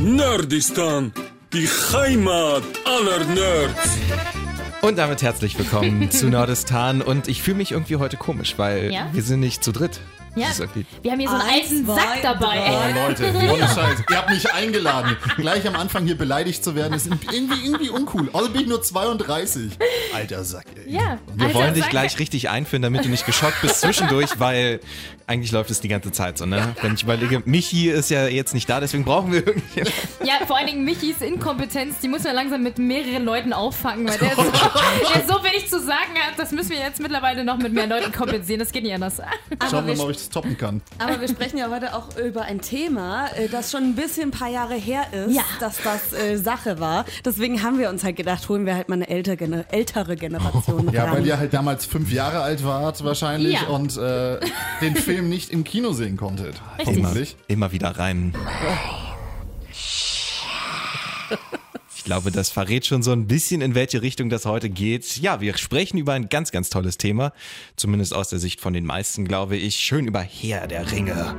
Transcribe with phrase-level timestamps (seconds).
[0.00, 1.12] Nerdistan,
[1.52, 3.98] die Heimat aller Nerds.
[4.80, 7.02] Und damit herzlich willkommen zu Nordistan.
[7.02, 9.08] Und ich fühle mich irgendwie heute komisch, weil Ja?
[9.12, 10.00] wir sind nicht zu dritt.
[10.36, 10.46] Ja,
[11.02, 12.56] wir haben hier so einen Eins, alten zwei, Sack dabei.
[12.58, 13.08] drei.
[13.08, 14.04] Leute, ohne Scheiß.
[14.10, 15.16] Ihr habt mich eingeladen.
[15.36, 18.30] Gleich am Anfang hier beleidigt zu werden, ist irgendwie, irgendwie uncool.
[18.32, 19.72] Also bin ich nur 32.
[20.14, 20.92] Alter Sack, ey.
[20.92, 21.90] Ja, Wir alter wollen dich Sack.
[21.90, 24.80] gleich richtig einführen, damit du nicht geschockt bist zwischendurch, weil
[25.26, 26.74] eigentlich läuft es die ganze Zeit so, ne?
[26.80, 29.82] Wenn ich überlege, Michi ist ja jetzt nicht da, deswegen brauchen wir irgendwie.
[30.24, 34.18] Ja, vor allen Dingen Michis Inkompetenz, die muss man langsam mit mehreren Leuten auffangen, weil
[34.18, 37.72] der so, der so wenig zu sagen hat, das müssen wir jetzt mittlerweile noch mit
[37.72, 38.58] mehr Leuten kompensieren.
[38.58, 39.18] Das geht nicht anders.
[39.70, 40.82] Schauen wir wir mal, ob ich das toppen kann.
[40.98, 44.30] Aber wir sprechen ja heute auch über ein Thema, äh, das schon ein bisschen ein
[44.30, 45.42] paar Jahre her ist, Ja.
[45.60, 47.04] dass das äh, Sache war.
[47.24, 51.04] Deswegen haben wir uns halt gedacht, holen wir halt mal eine ältere, ältere Generation Ja,
[51.04, 51.14] ran.
[51.18, 53.68] weil ihr halt damals fünf Jahre alt wart wahrscheinlich Ja.
[53.68, 54.38] und äh,
[54.80, 56.56] den Film nicht im Kino sehen konntet.
[56.78, 56.86] Richtig.
[57.04, 57.36] Hoffentlich.
[57.48, 58.34] Immer wieder rein.
[62.08, 65.18] Ich glaube, das verrät schon so ein bisschen, in welche Richtung das heute geht.
[65.18, 67.34] Ja, wir sprechen über ein ganz, ganz tolles Thema.
[67.76, 69.76] Zumindest aus der Sicht von den meisten, glaube ich.
[69.76, 71.36] Schön über Herr der Ringe.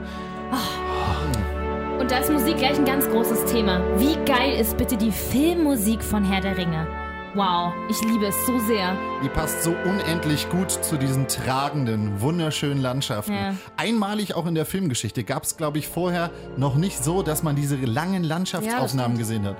[1.99, 3.81] Und da ist Musik gleich ein ganz großes Thema.
[3.99, 6.87] Wie geil ist bitte die Filmmusik von Herr der Ringe?
[7.33, 8.95] Wow, ich liebe es so sehr.
[9.23, 13.33] Die passt so unendlich gut zu diesen tragenden, wunderschönen Landschaften.
[13.33, 13.55] Ja.
[13.75, 17.55] Einmalig auch in der Filmgeschichte gab es, glaube ich, vorher noch nicht so, dass man
[17.55, 19.57] diese langen Landschaftsaufnahmen gesehen hat.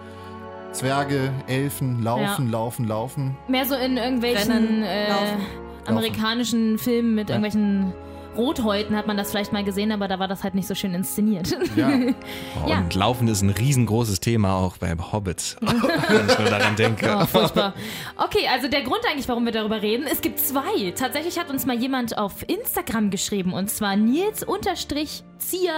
[0.72, 2.52] Zwerge, Elfen, laufen, Ja.
[2.52, 3.38] laufen, laufen.
[3.48, 5.42] Mehr so in irgendwelchen Rennen, äh, laufen.
[5.88, 7.92] amerikanischen Filmen mit irgendwelchen
[8.38, 10.94] Rothäuten hat man das vielleicht mal gesehen, aber da war das halt nicht so schön
[10.94, 11.58] inszeniert.
[11.76, 11.90] Ja.
[12.68, 12.78] Ja.
[12.80, 15.58] Und Laufen ist ein riesengroßes Thema auch beim Hobbit.
[15.62, 17.18] Wenn ich nur daran denke.
[17.20, 17.74] Oh, furchtbar.
[18.18, 20.92] Okay, also der Grund eigentlich, warum wir darüber reden, es gibt zwei.
[20.96, 25.74] Tatsächlich hat uns mal jemand auf Instagram geschrieben und zwar Nils-Zier.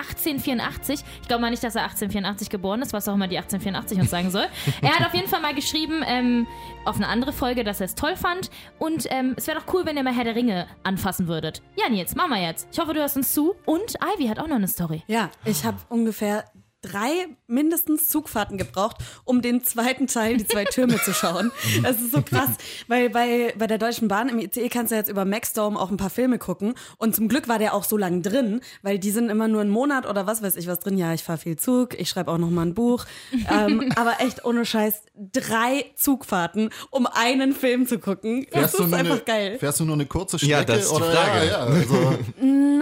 [0.00, 1.00] 1884.
[1.22, 4.10] Ich glaube mal nicht, dass er 1884 geboren ist, was auch immer die 1884 uns
[4.10, 4.46] sagen soll.
[4.82, 6.46] Er hat auf jeden Fall mal geschrieben ähm,
[6.84, 8.50] auf eine andere Folge, dass er es toll fand.
[8.78, 11.62] Und ähm, es wäre doch cool, wenn ihr mal Herr der Ringe anfassen würdet.
[11.76, 12.68] Ja, Nils, machen wir jetzt.
[12.72, 13.54] Ich hoffe, du hörst uns zu.
[13.66, 15.02] Und Ivy hat auch noch eine Story.
[15.06, 16.44] Ja, ich habe ungefähr
[16.82, 21.50] drei mindestens Zugfahrten gebraucht, um den zweiten Teil, die zwei Türme zu schauen.
[21.82, 22.50] Das ist so krass,
[22.88, 25.96] weil bei, bei der Deutschen Bahn im ICE kannst du jetzt über Maxdome auch ein
[25.96, 29.30] paar Filme gucken und zum Glück war der auch so lang drin, weil die sind
[29.30, 30.98] immer nur einen Monat oder was weiß ich was drin.
[30.98, 33.06] Ja, ich fahre viel Zug, ich schreibe auch noch mal ein Buch,
[33.50, 38.46] ähm, aber echt ohne Scheiß drei Zugfahrten, um einen Film zu gucken.
[38.50, 39.58] Das Fährst du ist nur einfach eine, geil.
[39.58, 40.52] Fährst du nur eine kurze Strecke?
[40.52, 41.12] Ja, das ist die oder?
[41.12, 41.46] Frage.
[41.46, 42.18] Ja, ja, also,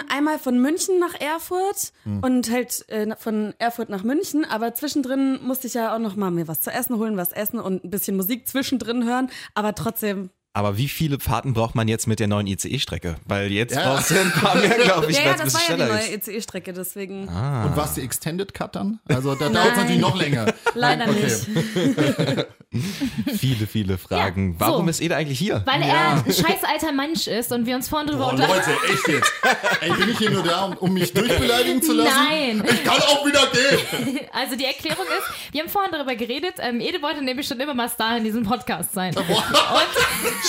[0.08, 1.92] einmal von München nach Erfurt
[2.22, 6.30] und halt äh, von Erfurt nach München, aber zwischendrin musste ich ja auch noch mal
[6.30, 10.30] mir was zu essen holen, was essen und ein bisschen Musik zwischendrin hören, aber trotzdem.
[10.58, 13.14] Aber wie viele Fahrten braucht man jetzt mit der neuen ICE-Strecke?
[13.28, 13.94] Weil jetzt Ja.
[13.94, 15.86] brauchst du ein paar mehr, glaube ich, ja, weil ja, es ein das war ja
[15.86, 16.26] die neue ist.
[16.28, 17.28] ECE-Strecke, deswegen Und
[17.76, 18.98] war es die Extended Cut dann?
[19.08, 20.52] Also da dauert es natürlich noch länger.
[20.74, 21.22] leider Okay.
[21.22, 22.46] nicht.
[23.38, 24.52] Viele, viele Fragen.
[24.60, 24.72] Ja, so.
[24.72, 25.62] Warum ist Ede eigentlich hier?
[25.64, 28.70] Weil er ein scheiß alter Mensch ist und wir uns vorhin drüber Oh unterhalten.
[28.70, 29.32] Leute, echt jetzt?
[29.80, 32.10] Ey, bin ich hier nur da, um, um mich durchbeleidigen zu lassen?
[32.28, 32.62] Nein.
[32.70, 34.20] Ich kann auch wieder gehen.
[34.32, 37.74] Also die Erklärung ist, wir haben vorhin darüber geredet, ähm, Ede wollte nämlich schon immer
[37.74, 39.16] mal Star in diesem Podcast sein.
[39.16, 39.26] Und,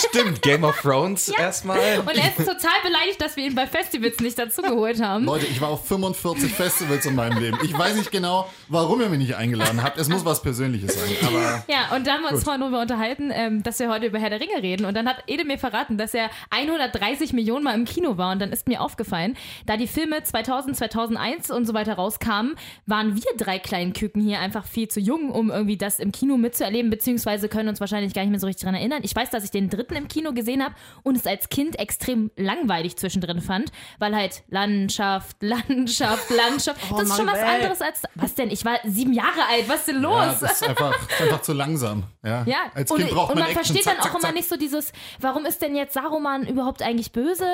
[0.08, 1.78] Stimmt, Game of Thrones erstmal.
[2.00, 5.24] und er ist total beleidigt, dass wir ihn bei Festivals nicht dazugeholt haben.
[5.24, 7.58] Leute, ich war auf 45 Festivals in meinem Leben.
[7.62, 9.98] Ich weiß nicht genau, warum ihr mich nicht eingeladen habt.
[9.98, 11.16] Es muss was Persönliches sein.
[11.26, 14.18] Aber Ja, und da haben wir uns vorhin darüber unterhalten, ähm, dass wir heute über
[14.18, 14.86] Herr der Ringe reden.
[14.86, 18.32] Und dann hat Ede mir verraten, dass er 130 Millionen Mal im Kino war.
[18.32, 19.36] Und dann ist mir aufgefallen,
[19.66, 22.54] da die Filme 2000, 2001 und so weiter rauskamen,
[22.86, 26.36] waren wir drei kleinen Küken hier einfach viel zu jung, um irgendwie das im Kino
[26.36, 29.00] mitzuerleben, beziehungsweise können uns wahrscheinlich gar nicht mehr so richtig daran erinnern.
[29.02, 32.30] Ich weiß, dass ich den dritten im Kino gesehen habe und es als Kind extrem
[32.36, 36.80] langweilig zwischendrin fand, weil halt Landschaft, Landschaft, Landschaft.
[36.92, 37.56] Oh das ist schon was ey.
[37.56, 38.02] anderes als.
[38.14, 38.50] Was denn?
[38.50, 39.68] Ich war sieben Jahre alt.
[39.68, 40.12] Was ist denn los?
[40.24, 42.04] ja, das ist einfach, das ist einfach zu langsam.
[42.24, 43.64] Ja, Ja, Als und, Kind braucht und man man Action.
[43.64, 44.34] versteht zack, dann auch zack, immer zack.
[44.34, 47.46] nicht so dieses, warum ist denn jetzt Saruman überhaupt eigentlich böse?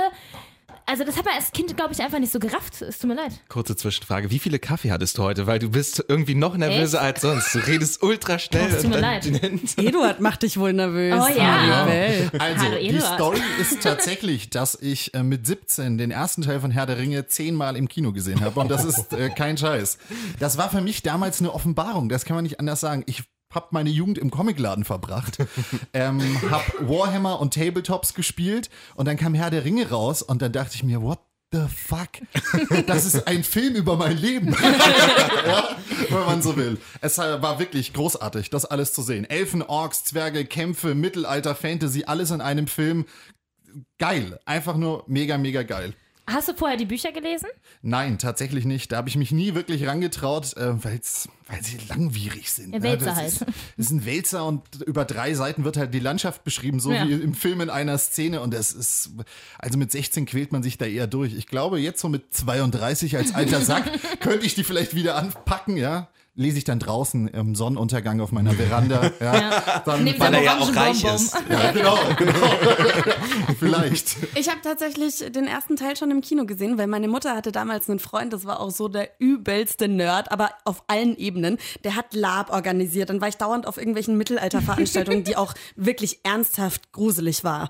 [0.89, 2.81] Also das hat man als Kind, glaube ich, einfach nicht so gerafft.
[2.81, 3.33] Es tut mir leid.
[3.49, 4.31] Kurze Zwischenfrage.
[4.31, 5.49] Wie viele Kaffee hattest du heute?
[5.49, 7.53] Weil du bist irgendwie noch nervöser als sonst.
[7.53, 8.71] Du redest ultra schnell.
[8.71, 9.27] Es tut mir und leid.
[9.79, 11.13] Eduard macht dich wohl nervös.
[11.15, 11.85] Oh ja.
[11.85, 12.31] Liebel.
[12.39, 13.01] Also, Hallo, die.
[13.01, 17.27] Story ist tatsächlich, dass ich äh, mit 17 den ersten Teil von Herr der Ringe
[17.27, 18.61] zehnmal im Kino gesehen habe.
[18.61, 19.99] Und das ist äh, kein Scheiß.
[20.39, 22.09] Das war für mich damals eine Offenbarung.
[22.09, 23.03] Das kann man nicht anders sagen.
[23.07, 23.25] Ich
[23.57, 25.39] habe meine Jugend im Comicladen verbracht,
[25.93, 26.21] ähm,
[26.51, 30.77] habe Warhammer und Tabletops gespielt und dann kam Herr der Ringe raus und dann dachte
[30.77, 31.19] ich mir, what
[31.51, 32.11] the fuck?
[32.87, 34.55] Das ist ein Film über mein Leben.
[35.47, 35.77] ja,
[36.11, 36.79] wenn man so will.
[37.01, 39.25] Es war wirklich großartig, das alles zu sehen.
[39.25, 43.07] Elfen, Orks, Zwerge, Kämpfe, Mittelalter, Fantasy, alles in einem Film.
[43.99, 44.39] Geil.
[44.45, 45.95] Einfach nur mega, mega geil.
[46.29, 47.47] Hast du vorher die Bücher gelesen?
[47.83, 48.91] Nein, tatsächlich nicht.
[48.91, 52.73] Da habe ich mich nie wirklich rangetraut, äh, weil's, weil sie langwierig sind.
[52.73, 52.83] Ja, ne?
[52.85, 53.29] Wälzer das halt.
[53.29, 56.93] Ist, das ist ein Wälzer und über drei Seiten wird halt die Landschaft beschrieben, so
[56.93, 57.07] Ja.
[57.07, 58.41] wie im Film in einer Szene.
[58.41, 59.11] Und das ist,
[59.59, 61.33] also mit 16 quält man sich da eher durch.
[61.35, 63.85] Ich glaube, jetzt so mit 32 als alter Sack
[64.21, 66.09] könnte ich die vielleicht wieder anpacken, ja.
[66.39, 69.11] Lese ich dann draußen im Sonnenuntergang auf meiner Veranda.
[69.21, 69.83] Ja.
[69.85, 71.35] Dann, Neben Weil er ja auch reich ist.
[71.49, 72.33] ja, genau, genau.
[73.59, 74.17] vielleicht.
[74.35, 77.89] Ich habe tatsächlich den ersten Teil schon im Kino gesehen, weil meine Mutter hatte damals
[77.89, 81.59] einen Freund, das war auch so der übelste Nerd, aber auf allen Ebenen.
[81.83, 83.09] Der hat Lab organisiert.
[83.11, 87.69] Dann war ich dauernd auf irgendwelchen Mittelalterveranstaltungen, die auch wirklich ernsthaft gruselig war.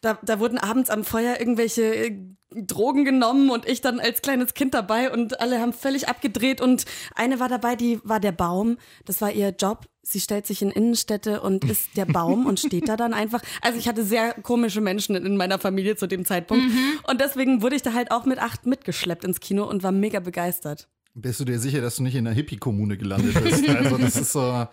[0.00, 2.18] Da, da wurden abends am Feuer irgendwelche äh,
[2.56, 6.84] Drogen genommen und ich dann als kleines Kind dabei und alle haben völlig abgedreht und
[7.14, 8.78] eine war dabei, die war der Baum.
[9.04, 9.86] Das war ihr Job.
[10.02, 13.42] Sie stellt sich in Innenstädte und ist der Baum und steht da dann einfach.
[13.60, 16.64] Also ich hatte sehr komische Menschen in meiner Familie zu dem Zeitpunkt
[17.08, 20.20] und deswegen wurde ich da halt auch mit acht mitgeschleppt ins Kino und war mega
[20.20, 20.88] begeistert.
[21.18, 23.66] Bist du dir sicher, dass du nicht in einer Hippie-Kommune gelandet bist?
[23.76, 24.66] Also das ist so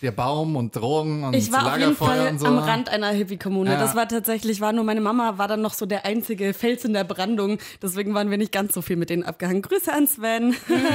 [0.00, 2.46] der Baum und Drogen und Ich war auf jeden Lagerfeuer Fall und so.
[2.46, 3.72] am Rand einer Hippie-Kommune.
[3.72, 3.80] Ja.
[3.80, 6.92] Das war tatsächlich, war nur meine Mama, war dann noch so der einzige Fels in
[6.92, 7.58] der Brandung.
[7.82, 9.60] Deswegen waren wir nicht ganz so viel mit denen abgehangen.
[9.60, 10.54] Grüße an Sven.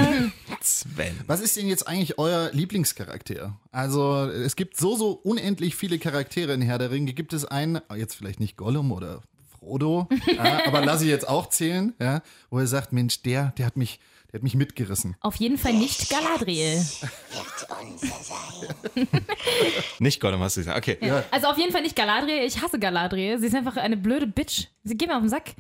[0.61, 1.19] Sven.
[1.27, 3.57] Was ist denn jetzt eigentlich euer Lieblingscharakter?
[3.73, 7.11] Also es gibt so, so unendlich viele Charaktere in Herr der Ringe.
[7.11, 9.21] Gibt es einen, jetzt vielleicht nicht Gollum oder
[9.59, 13.65] Frodo, ja, aber lass ich jetzt auch zählen, ja, wo er sagt, Mensch, der, der
[13.65, 13.99] hat mich,
[14.33, 15.15] der hat mich mitgerissen.
[15.21, 16.83] Auf jeden Fall nicht Galadriel.
[19.99, 20.77] Nicht Gollum, hast du gesagt.
[20.77, 20.97] Okay.
[21.31, 22.43] Also auf jeden Fall nicht Galadriel.
[22.43, 23.37] Ich hasse Galadriel.
[23.39, 24.65] Sie ist einfach eine blöde Bitch.
[24.83, 25.51] Sie geht mir auf den Sack.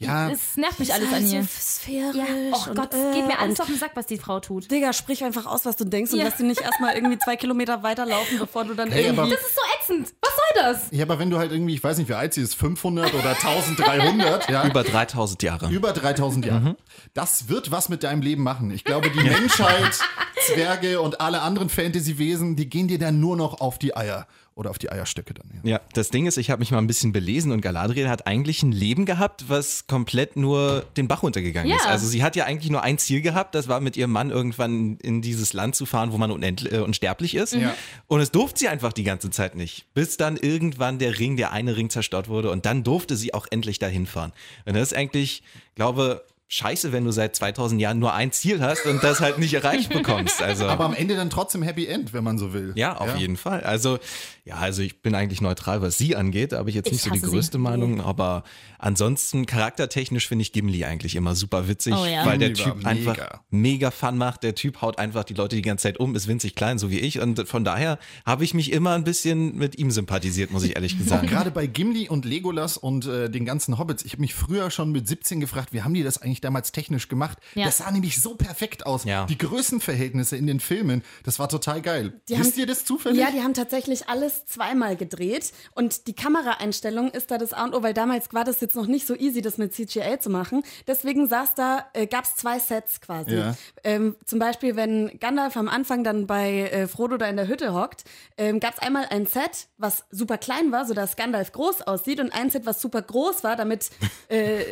[0.00, 1.42] Ja, Es nervt mich alles an ihr.
[1.44, 2.14] sphärisch.
[2.16, 4.16] Ja, oh und, Gott, es geht mir äh, alles und auf den Sack, was die
[4.18, 4.70] Frau tut.
[4.70, 6.26] Digga, sprich einfach aus, was du denkst und Ja.
[6.26, 9.30] lass dich nicht erstmal irgendwie zwei Kilometer weiterlaufen, bevor du dann Hey, irgendwie...
[9.30, 9.60] Das ist so
[9.94, 10.14] ätzend.
[10.60, 10.88] Das?
[10.90, 13.30] ja, aber wenn du halt irgendwie, ich weiß nicht, wie alt sie ist, 500 oder
[13.30, 15.68] 1300, ja, Über 3000 Jahre.
[15.70, 16.60] Über 3000 Jahre.
[16.60, 16.76] Mhm.
[17.14, 18.70] Das wird was mit deinem Leben machen.
[18.70, 19.98] Ich glaube, die Menschheit,
[20.46, 24.26] Zwerge und alle anderen Fantasy-Wesen, die gehen dir dann nur noch auf die Eier.
[24.58, 25.46] Oder auf die Eierstöcke dann.
[25.62, 25.70] Ja.
[25.70, 28.64] Ja, das Ding ist, ich habe mich mal ein bisschen belesen und Galadriel hat eigentlich
[28.64, 31.76] ein Leben gehabt, was komplett nur den Bach runtergegangen Ja.
[31.76, 31.86] ist.
[31.86, 34.96] Also sie hat ja eigentlich nur ein Ziel gehabt, das war mit ihrem Mann irgendwann
[34.96, 37.54] in dieses Land zu fahren, wo man unendlich, äh, unsterblich ist.
[37.54, 37.72] Ja.
[38.08, 39.86] Und es durfte sie einfach die ganze Zeit nicht.
[39.94, 43.46] Bis dann irgendwann der Ring, der eine Ring zerstört wurde und dann durfte sie auch
[43.52, 44.32] endlich dahin fahren.
[44.66, 45.44] Und das ist eigentlich,
[45.76, 49.52] glaube scheiße, wenn du seit 2000 Jahren nur ein Ziel hast und das halt nicht
[49.54, 50.40] erreicht bekommst.
[50.42, 52.72] Also Aber am Ende dann trotzdem Happy End, wenn man so will.
[52.74, 53.60] ja, auf jeden Fall.
[53.60, 53.98] Also,
[54.44, 57.10] ja, also ich bin eigentlich neutral, was sie angeht, aber ich jetzt Ich nicht so
[57.10, 57.62] die größte sie.
[57.62, 58.00] Meinung.
[58.00, 58.44] Aber
[58.78, 62.24] ansonsten charaktertechnisch finde ich Gimli eigentlich immer super witzig, Oh ja.
[62.24, 63.40] weil der Typ einfach mega.
[63.50, 64.42] mega Fun macht.
[64.42, 66.98] Der Typ haut einfach die Leute die ganze Zeit um, ist winzig klein, so wie
[67.00, 67.20] ich.
[67.20, 70.96] Und von daher habe ich mich immer ein bisschen mit ihm sympathisiert, muss ich ehrlich
[71.06, 71.26] sagen.
[71.26, 74.92] gerade bei Gimli und Legolas und äh, den ganzen Hobbits, ich habe mich früher schon
[74.92, 77.38] mit 17 gefragt, wie haben die das eigentlich damals technisch gemacht?
[77.54, 77.66] Ja.
[77.66, 79.04] Das sah nämlich so perfekt aus.
[79.04, 79.26] Ja.
[79.26, 82.20] Die Größenverhältnisse in den Filmen, das war total geil.
[82.28, 83.18] Die Wisst haben- ihr das zufällig?
[83.20, 87.74] Ja, die haben tatsächlich alles zweimal gedreht und die Kameraeinstellung ist da das A und
[87.74, 90.62] O, weil damals war das jetzt noch nicht so easy, das mit CGI zu machen.
[90.86, 93.34] Deswegen saß da, äh, gab es zwei Sets quasi.
[93.34, 93.54] Ja.
[93.84, 97.74] Ähm, zum Beispiel, wenn Gandalf am Anfang dann bei äh, Frodo da in der Hütte
[97.74, 98.04] hockt,
[98.36, 102.32] ähm, gab es einmal ein Set, was super klein war, sodass Gandalf groß aussieht und
[102.32, 103.90] ein Set, was super groß war, damit
[104.28, 104.62] äh,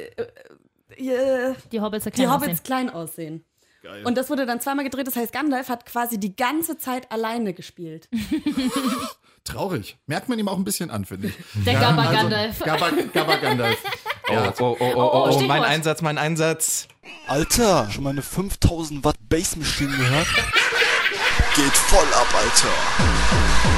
[0.99, 3.45] äh, Die Hobbits die erklären Hobbits klein aussehen.
[4.05, 7.55] Und das wurde dann zweimal gedreht, das heißt, Gandalf hat quasi die ganze Zeit alleine
[7.55, 8.09] gespielt.
[9.45, 9.97] Traurig.
[10.07, 11.35] Merkt man ihm auch ein bisschen an, finde ich.
[11.65, 12.59] Der Gabba Gandalf.
[12.61, 13.79] Gabba, Gabba Gandalf.
[14.29, 15.49] Oh, oh, oh, oh, oh, oh, Stichwort.
[15.49, 16.89] mein Einsatz, mein Einsatz.
[17.29, 20.27] Alter, schon mal eine 5000 Watt Bass Machine gehört?
[21.57, 23.77] Geht voll ab, Alter.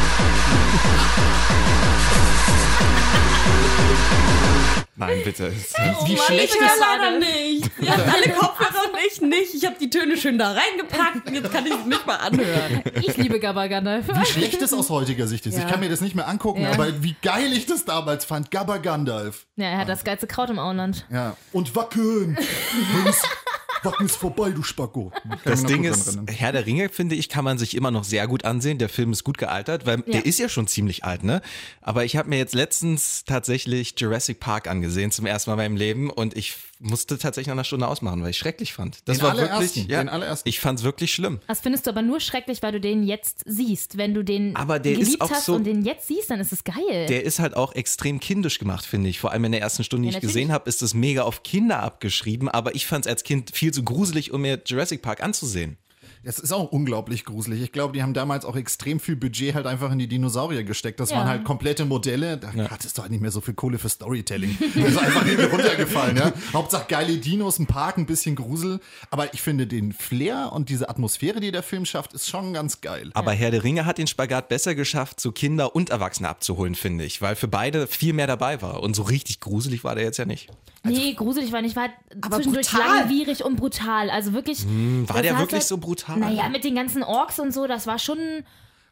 [4.97, 5.53] Nein, bitte.
[6.07, 7.71] Wie Mann, schlecht ich ist leider nicht.
[7.81, 9.55] Ihr habt alle Kopfhörer und ich nicht.
[9.55, 12.83] Ich habe die Töne schön da reingepackt und jetzt kann ich es nicht mal anhören.
[13.03, 14.07] Ich liebe Gabba Gandalf.
[14.09, 15.55] wie schlecht es aus heutiger Sicht ist.
[15.57, 15.69] Ich Ja.
[15.71, 16.73] kann mir das nicht mehr angucken, Ja.
[16.73, 18.51] aber wie geil ich das damals fand.
[18.51, 19.47] Gabba Gandalf.
[19.55, 21.07] Ja, er hat das geilste Kraut im Auenland.
[21.11, 21.37] Ja.
[21.53, 22.37] Und wackeln.
[23.83, 25.13] Wacken ist vorbei, du Spacko.
[25.45, 26.19] Das Ding ist.
[26.29, 28.79] Herr der Ringe, finde ich, kann man sich immer noch sehr gut ansehen.
[28.79, 31.43] Der Film ist gut gealtert, weil der ist ja schon ziemlich alt, ne?
[31.81, 35.77] Aber ich habe mir jetzt letztens tatsächlich Jurassic Park angesehen, zum ersten Mal in meinem
[35.77, 36.11] Leben.
[36.11, 38.99] Und ich musste tatsächlich nach einer Stunde ausmachen, weil ich schrecklich fand.
[39.07, 40.49] Das Den war allerersten, wirklich, ja, den allerersten.
[40.49, 41.41] ich fand's wirklich schlimm.
[41.49, 43.97] Das findest du aber nur schrecklich, weil du den jetzt siehst.
[43.99, 46.41] Wenn du den Aber der ist geliebt auch hast so- und den jetzt siehst, dann
[46.41, 47.07] ist es geil.
[47.09, 49.19] Der ist halt auch extrem kindisch gemacht, finde ich.
[49.19, 51.43] Vor allem in der ersten Stunde, die Ja, ich gesehen habe, ist es mega auf
[51.43, 52.49] Kinder abgeschrieben.
[52.49, 55.79] Aber ich fand's als Kind viel zu gruselig, um mir Jurassic Park anzusehen.
[56.25, 57.63] Das ist auch unglaublich gruselig.
[57.63, 61.01] Ich glaube, die haben damals auch extrem viel Budget halt einfach in die Dinosaurier gesteckt.
[61.01, 61.17] Das Ja.
[61.19, 62.37] waren halt komplette Modelle.
[62.37, 64.57] Da hattest du halt nicht mehr so viel Kohle für Storytelling.
[64.75, 66.33] Das ist einfach hinten runtergefallen, ja.
[66.53, 68.81] Hauptsache geile Dinos, ein Park, ein bisschen Grusel.
[69.11, 72.81] Aber ich finde den Flair und diese Atmosphäre, die der Film schafft, ist schon ganz
[72.81, 73.11] geil.
[73.15, 77.05] Aber Herr der Ringe hat den Spagat besser geschafft, so Kinder und Erwachsene abzuholen, finde
[77.05, 78.83] ich, weil für beide viel mehr dabei war.
[78.83, 80.49] Und so richtig gruselig war der jetzt ja nicht.
[80.85, 81.77] Nee, gruselig war nicht.
[81.77, 81.89] War
[82.21, 82.99] Aber zwischendurch brutal.
[83.01, 84.11] langwierig und brutal.
[84.11, 84.61] Also wirklich.
[84.63, 86.19] Hm, War der wirklich halt- so brutal?
[86.19, 88.19] Naja, mit den ganzen Orks und so, das war schon.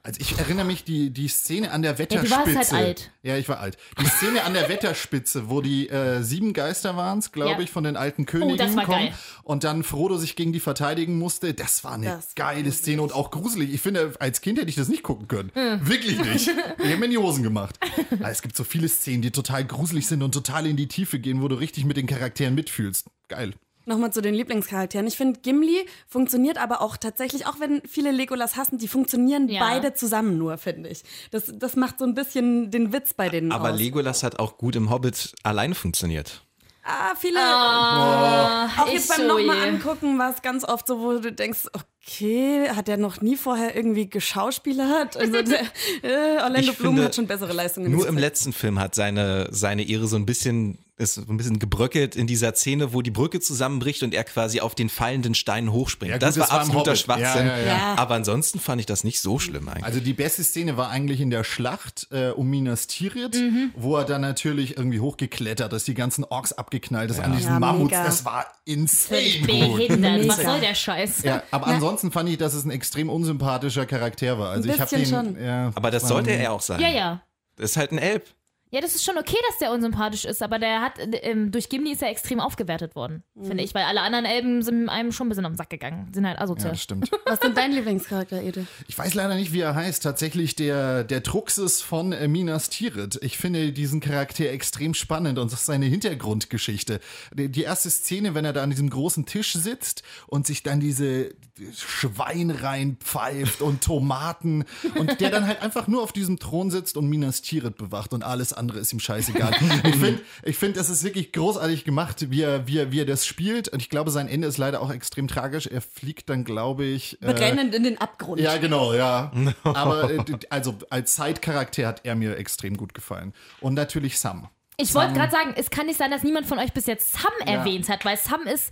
[0.07, 2.31] Also ich erinnere mich die, die Szene an der du Wetterspitze.
[2.55, 3.11] warst halt alt.
[3.25, 3.77] Ja, ich war alt.
[4.01, 7.59] Die Szene an der Wetterspitze, wo die äh, sieben Geister waren es, glaube Ja.
[7.59, 9.15] Oh, ich, von den alten Königen das war kommen geil.
[9.43, 11.55] und dann Frodo sich gegen die verteidigen musste.
[11.55, 13.75] Das war eine Das war geile Szene und auch gruselig.
[13.75, 15.51] Ich finde, als Kind hätte ich das nicht gucken können.
[15.55, 15.89] Hm.
[15.89, 16.51] Wirklich nicht.
[16.79, 17.77] Ich hätte mir in die Hosen gemacht.
[18.21, 21.19] Aber es gibt so viele Szenen, die total gruselig sind und total in die Tiefe
[21.19, 23.07] gehen, wo du richtig mit den Charakteren mitfühlst.
[23.29, 23.55] Geil.
[23.88, 25.07] Nochmal zu den Lieblingscharakteren.
[25.07, 29.61] Ich finde, Gimli funktioniert aber auch tatsächlich, auch wenn viele Legolas hassen, die funktionieren Ja.
[29.61, 31.05] beide zusammen nur, finde ich.
[31.31, 33.78] Das, das macht so ein bisschen den Witz bei denen Aber aus.
[33.78, 36.43] Legolas hat auch gut im Hobbit alleine funktioniert.
[36.83, 37.40] Ah, viele.
[37.40, 41.66] auch ich jetzt beim so nochmal angucken war es ganz oft so, wo du denkst,
[41.73, 45.16] okay, hat der noch nie vorher irgendwie geschauspielert?
[45.16, 45.62] Also der,
[46.02, 49.49] äh, Orlando Ich Bloom finde, hat schon bessere Leistungen Nur im letzten Film hat seine,
[49.50, 53.11] seine Ehre so ein bisschen ist so ein bisschen gebröckelt in dieser Szene, wo die
[53.11, 56.11] Brücke zusammenbricht und er quasi auf den fallenden Stein hochspringt.
[56.11, 56.97] Ja, gut, das war das war im absoluter.
[56.97, 57.47] Schwachsinn.
[57.47, 57.95] Ja, ja, ja.
[57.99, 59.85] Aber ansonsten fand ich das nicht so schlimm eigentlich.
[59.85, 63.73] Also die beste Szene war eigentlich in der Schlacht äh, um Minas Tirith, Mhm.
[63.76, 67.61] wo er dann natürlich irgendwie hochgeklettert ist, die ganzen Orks abgeknallt ist an diesen Ja,
[67.61, 67.91] Mammuts.
[67.91, 68.05] mega.
[68.05, 69.47] Das war insane gut.
[69.47, 70.29] Behindert.
[70.29, 71.23] Was soll der Scheiß?
[71.25, 74.50] Ja, aber ansonsten fand ich, dass es ein extrem unsympathischer Charakter war.
[74.50, 75.45] Also Ein ich habe den, bisschen schon.
[75.45, 76.81] ja, Aber das sollte er auch sein.
[76.81, 77.23] Ja, ja.
[77.57, 78.25] Das ist halt ein Elb.
[78.70, 81.92] Ja, das ist schon okay, dass der unsympathisch ist, aber der hat, ähm, durch Gimli
[81.92, 85.28] ist er extrem aufgewertet worden, finde ich, weil alle anderen Elben sind einem schon ein
[85.28, 86.70] bisschen auf den Sack gegangen, sind halt ja, asozial.
[86.70, 87.11] das stimmt.
[87.25, 88.66] Was ist denn dein Lieblingscharakter, Ede?
[88.88, 90.02] Ich weiß leider nicht, wie er heißt.
[90.02, 93.18] Tatsächlich der, der Truxes von äh, Minas Tirith.
[93.23, 96.99] Ich finde diesen Charakter extrem spannend und das ist seine Hintergrundgeschichte.
[97.35, 100.80] Die, die erste Szene, wenn er da an diesem großen Tisch sitzt und sich dann
[100.80, 101.35] diese
[101.73, 104.64] Schwein reinpfeift und Tomaten
[104.96, 108.23] und der dann halt einfach nur auf diesem Thron sitzt und Minas Tirith bewacht und
[108.23, 109.55] alles andere ist ihm scheißegal.
[109.85, 113.07] ich finde, ich find, das ist wirklich großartig gemacht, wie er, wie, er, wie er
[113.07, 115.67] das spielt und ich glaube, sein Ende ist leider auch extrem tragisch.
[115.67, 117.21] Er fliegt dann, glaube ich...
[117.23, 118.41] äh, Brennend in den Abgrund.
[118.41, 119.33] ja, genau, ja.
[119.63, 123.33] Aber äh, also als Side-Charakter hat er mir extrem gut gefallen.
[123.61, 124.49] Und natürlich Sam.
[124.79, 127.33] Ich wollte gerade sagen, es kann nicht sein, dass niemand von euch bis jetzt Sam
[127.47, 128.71] erwähnt hat, weil Sam ist.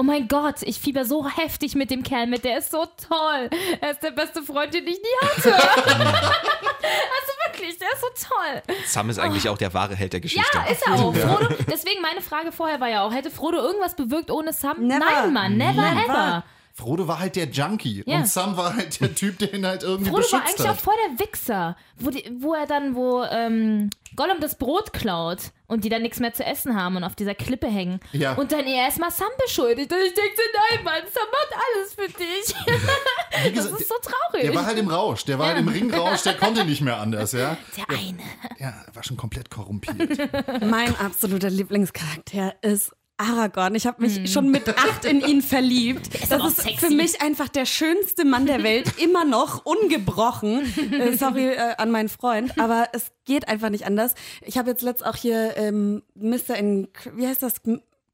[0.00, 3.50] Oh mein Gott, ich fieber so heftig mit dem Kerl mit, der ist so toll.
[3.82, 5.52] Er ist der beste Freund, den ich nie hatte.
[5.54, 8.62] also wirklich, der ist so toll.
[8.86, 10.46] Sam ist eigentlich auch der wahre Held der Geschichte.
[10.54, 11.14] Ja, ist er auch.
[11.14, 14.86] Frodo, deswegen meine Frage vorher war ja auch, hätte Frodo irgendwas bewirkt ohne Sam?
[14.86, 15.00] Never.
[15.04, 16.04] Nein, Mann, never Never.
[16.04, 16.44] ever.
[16.80, 18.16] Frodo war halt der Junkie Ja.
[18.18, 20.74] und Sam war halt der Typ, der ihn halt irgendwie Frodo war beschützt eigentlich auch
[20.76, 20.80] hat.
[20.80, 25.84] voll der Wichser, wo, die, wo er dann, wo ähm, Gollum das Brot klaut und
[25.84, 28.00] die dann nichts mehr zu essen haben und auf dieser Klippe hängen.
[28.12, 28.32] Ja.
[28.34, 29.92] Und dann er erstmal Sam beschuldigt.
[29.92, 30.42] Und ich denke so,
[30.74, 32.54] nein, Mann, Sam macht alles für dich.
[33.44, 34.46] Wie das gesagt, ist so traurig.
[34.46, 37.32] Der war halt im Rausch, der war halt im Ringrausch, der konnte nicht mehr anders,
[37.32, 37.56] ja.
[37.76, 38.22] der eine.
[38.58, 40.18] Ja, war schon komplett korrumpiert.
[40.64, 43.74] Mein absoluter Lieblingscharakter ist Aragorn.
[43.74, 46.08] Ich habe mich schon mit acht in ihn verliebt.
[46.20, 46.86] das aber ist sexy.
[46.86, 50.62] für mich einfach der schönste Mann der Welt, immer noch ungebrochen.
[50.92, 54.14] Äh, sorry äh, an meinen Freund, aber es geht einfach nicht anders.
[54.42, 56.56] Ich habe jetzt letzt auch hier ähm, Mr.
[56.56, 57.60] In, wie heißt das?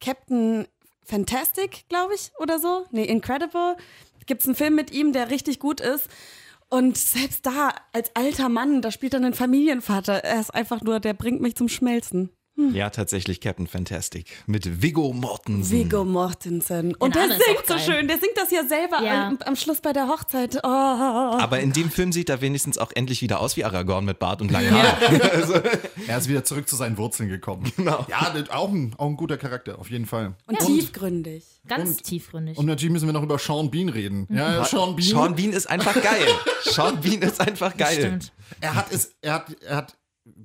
[0.00, 0.66] Captain
[1.04, 2.84] Fantastic, glaube ich, oder so.
[2.90, 3.76] Nee, Incredible.
[4.26, 6.08] Gibt es einen Film mit ihm, der richtig gut ist.
[6.68, 10.24] Und selbst da, als alter Mann, da spielt er einen Familienvater.
[10.24, 12.30] Er ist einfach nur, der bringt mich zum Schmelzen.
[12.56, 14.26] Ja, tatsächlich Captain Fantastic.
[14.46, 15.78] Mit Viggo Mortensen.
[15.78, 16.94] Vigo Mortensen.
[16.94, 18.08] Und Der der, singt auch so schön.
[18.08, 19.28] Der singt das ja selber Ja.
[19.28, 20.56] Am, am Schluss bei der Hochzeit.
[20.62, 20.66] Oh.
[20.66, 24.40] Aber in dem Film sieht er wenigstens auch endlich wieder aus wie Aragorn mit Bart
[24.40, 25.20] und langen Haaren.
[26.06, 27.70] er ist wieder zurück zu seinen Wurzeln gekommen.
[27.76, 28.06] Genau.
[28.08, 30.34] Ja, auch ein, auch ein guter Charakter, auf jeden Fall.
[30.46, 31.44] Und tiefgründig.
[31.68, 32.56] Ganz tiefgründig.
[32.56, 34.26] Und natürlich müssen wir noch über Sean Bean reden.
[34.30, 35.08] Ja, Sean Bean.
[35.08, 36.26] Sean Bean ist einfach geil.
[36.62, 37.98] Sean Bean ist einfach geil.
[37.98, 38.32] Stimmt.
[38.60, 39.96] Er hat es, er hat, er hat,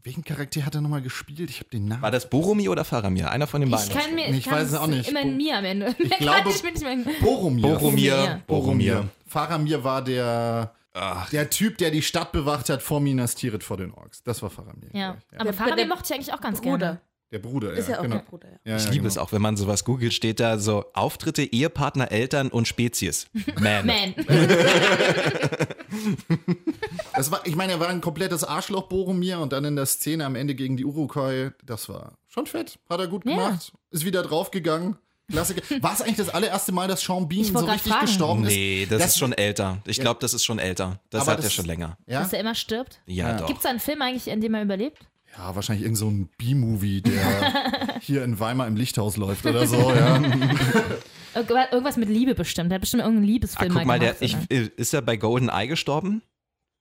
[0.03, 1.49] welchen Charakter hat er nochmal gespielt?
[1.49, 2.01] Ich habe den Namen.
[2.03, 3.31] War das Boromir oder Faramir?
[3.31, 3.93] Einer von den Ich beiden.
[3.97, 5.09] kann mir, Ich ich kann weiß es auch nicht.
[5.09, 5.95] Immer in mir am Ende.
[5.97, 6.97] Ich glaube- ich mir nicht mehr.
[7.21, 7.61] Boromir.
[7.67, 8.41] Boromir.
[8.47, 9.07] Boromir.
[9.25, 10.73] Faramir war der,
[11.31, 14.21] der Typ, der die Stadt bewacht hat vor Minas Tirith vor den Orks.
[14.23, 14.89] Das war Faramir.
[14.93, 15.17] Ja.
[15.31, 15.35] ich.
[15.35, 16.77] Aber Der- Faramir der mochte ich eigentlich auch ganz Bruder.
[16.77, 17.01] gerne.
[17.31, 18.17] Der Bruder, Ist ja auch genau.
[18.17, 18.47] der Bruder.
[18.65, 18.71] Ja.
[18.71, 19.07] Ja, Ich ja, liebe genau.
[19.07, 23.27] es auch, wenn man sowas googelt, steht da so Auftritte, Ehepartner, Eltern und Spezies.
[23.57, 23.85] Man.
[23.85, 24.13] Man.
[27.13, 30.25] Das war, ich meine, er war ein komplettes Arschloch, Boromir, und dann in der Szene
[30.25, 32.79] am Ende gegen die Urukai, das war schon fett.
[32.89, 33.35] Hat er gut Ja.
[33.35, 33.71] gemacht.
[33.91, 34.97] Ist wieder draufgegangen.
[35.29, 35.61] Klassiker.
[35.83, 38.05] War es eigentlich das allererste Mal, dass Sean Bean so richtig fragen.
[38.05, 38.49] gestorben ist?
[38.53, 39.81] Nee, das, ist schon älter.
[39.85, 40.99] Ich glaube, das ist schon älter.
[41.09, 41.97] Das Aber hat das- er schon länger.
[42.05, 42.19] Ja?
[42.21, 42.99] Dass er immer stirbt?
[43.05, 43.45] Ja, doch.
[43.47, 44.99] Gibt es da einen Film eigentlich, in dem er überlebt?
[45.37, 49.91] Ja, wahrscheinlich irgend so ein B-Movie, der hier in Weimar im Lichthaus läuft oder so.
[49.93, 50.21] Ja.
[51.71, 52.71] Irgendwas mit Liebe bestimmt.
[52.71, 54.45] Er hat bestimmt irgendeinen Ah, Liebesfilm guck mal, der, gemacht, ich, oder?
[54.49, 56.21] äh, ist er bei Golden Eye gestorben?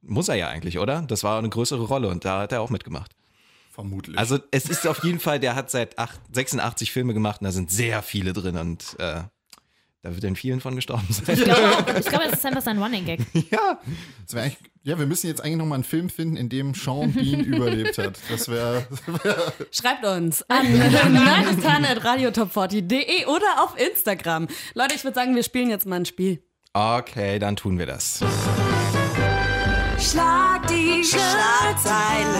[0.02, 1.02] Muss er ja eigentlich, oder?
[1.02, 3.14] Das war eine größere Rolle und da hat er auch mitgemacht.
[3.70, 4.18] Vermutlich.
[4.18, 7.52] Also es ist auf jeden Fall, der hat seit acht, 86 Filme gemacht und da
[7.52, 9.22] sind sehr viele drin und äh,
[10.02, 11.26] da wird er in vielen von gestorben sein.
[11.38, 13.20] Ich glaube, ich glaube, das ist einfach sein Running Gag.
[13.50, 13.78] ja.
[14.30, 14.50] Wär
[14.82, 17.98] ja, wir müssen jetzt eigentlich noch mal einen Film finden, in dem Sean Bean überlebt
[17.98, 18.18] hat.
[18.30, 18.86] Das wäre.
[19.70, 24.48] Schreibt uns an radiotop40.de oder auf Instagram.
[24.74, 26.42] Leute, ich würde sagen, wir spielen jetzt mal ein Spiel.
[26.72, 28.20] Okay, dann tun wir das.
[29.98, 32.38] Schlag die Schlagzeile.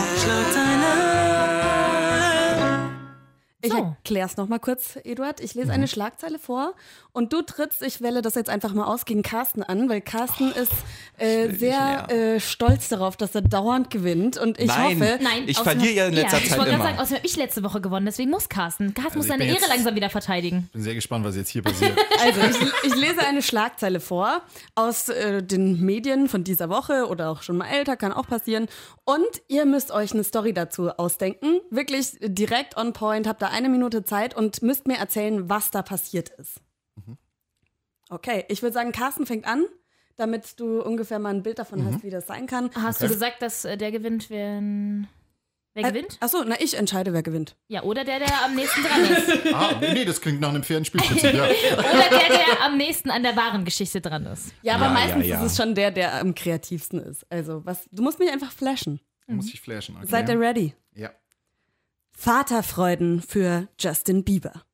[3.63, 3.79] Ich So.
[3.79, 5.41] erkläre es nochmal kurz, Eduard.
[5.41, 6.73] Ich lese eine Schlagzeile vor
[7.13, 10.51] und du trittst, ich wähle das jetzt einfach mal aus, gegen Carsten an, weil Carsten
[10.53, 10.73] ist
[11.19, 14.99] äh, sehr äh, stolz darauf, dass er dauernd gewinnt und ich Nein.
[15.01, 16.85] hoffe, Nein, Ich verliere ja in letzter ich Zeit wollte gerade immer.
[16.85, 18.95] sagen, außerdem habe ich letzte Woche gewonnen, deswegen muss Carsten.
[18.95, 20.71] Carsten muss ich seine Ehre jetzt- langsam wieder verteidigen.
[20.73, 21.99] bin sehr gespannt, was jetzt hier passiert.
[22.23, 24.43] Also, ich, ich lese eine Schlagzeile vor
[24.75, 28.69] aus äh, den Medien von dieser Woche oder auch schon mal älter, kann auch passieren.
[29.05, 31.61] Und ihr müsst euch eine Story dazu ausdenken.
[31.71, 35.83] Wirklich direkt on point, habt da eine Minute Zeit und müsst mir erzählen, was da
[35.83, 36.61] passiert ist.
[38.09, 39.65] Okay, ich würde sagen, Carsten fängt an,
[40.17, 42.71] damit du ungefähr mal ein Bild davon hast, wie das sein kann.
[42.75, 45.07] Hast du gesagt, dass äh, der gewinnt, wenn.
[45.75, 46.17] Wer Äh, gewinnt?
[46.19, 47.55] Achso, na, ich entscheide, wer gewinnt.
[47.69, 49.47] Ja, oder der, der am nächsten dran ist.
[49.55, 51.33] Ah, nee, das klingt nach einem fairen Spielprinzip.
[51.33, 51.45] Ja.
[51.79, 54.53] Oder der, der am nächsten an der wahren Geschichte dran ist.
[54.63, 55.45] Ja, aber Ja, meistens ja, ja.
[55.45, 57.25] ist es schon der, der am kreativsten ist.
[57.31, 59.01] Also, was, du musst mich einfach flashen.
[59.29, 59.97] Muss ich flashen.
[59.97, 60.07] Okay.
[60.09, 60.75] Seid ihr ready?
[62.13, 64.65] Vaterfreuden für Justin Bieber.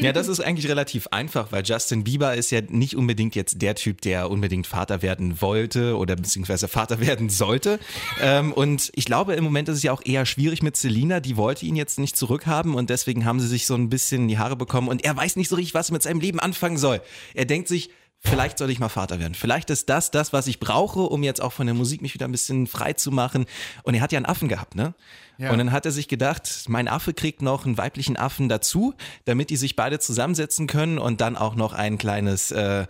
[0.00, 3.74] Ja, das ist eigentlich relativ einfach, weil Justin Bieber ist ja nicht unbedingt jetzt der
[3.74, 7.78] Typ, der unbedingt Vater werden wollte oder beziehungsweise Vater werden sollte.
[8.20, 11.20] Ähm, und ich glaube, im Moment ist es ja auch eher schwierig mit Selina.
[11.20, 14.28] Die wollte ihn jetzt nicht zurückhaben und deswegen haben sie sich so ein bisschen in
[14.28, 16.78] die Haare bekommen und er weiß nicht so richtig, was er mit seinem Leben anfangen
[16.78, 17.02] soll.
[17.34, 17.90] Er denkt sich,
[18.26, 19.34] Vielleicht soll ich mal Vater werden.
[19.34, 22.26] Vielleicht ist das das, was ich brauche, um jetzt auch von der Musik mich wieder
[22.26, 23.44] ein bisschen frei zu machen.
[23.82, 24.94] Und er hat ja einen Affen gehabt, ne?
[25.38, 25.50] Ja.
[25.50, 28.94] Und dann hat er sich gedacht, mein Affe kriegt noch einen weiblichen Affen dazu,
[29.24, 32.86] damit die sich beide zusammensetzen können und dann auch noch ein kleines, äh,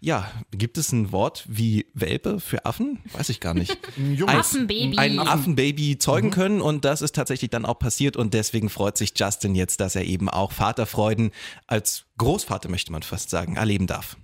[0.00, 2.98] ja, gibt es ein Wort wie Welpe für Affen?
[3.12, 3.76] Weiß ich gar nicht.
[3.96, 4.98] Ein Affenbaby.
[4.98, 9.12] Ein Affenbaby zeugen können und das ist tatsächlich dann auch passiert und deswegen freut sich
[9.14, 11.30] Justin jetzt, dass er eben auch Vaterfreuden
[11.66, 14.16] als Großvater, möchte man fast sagen, erleben darf.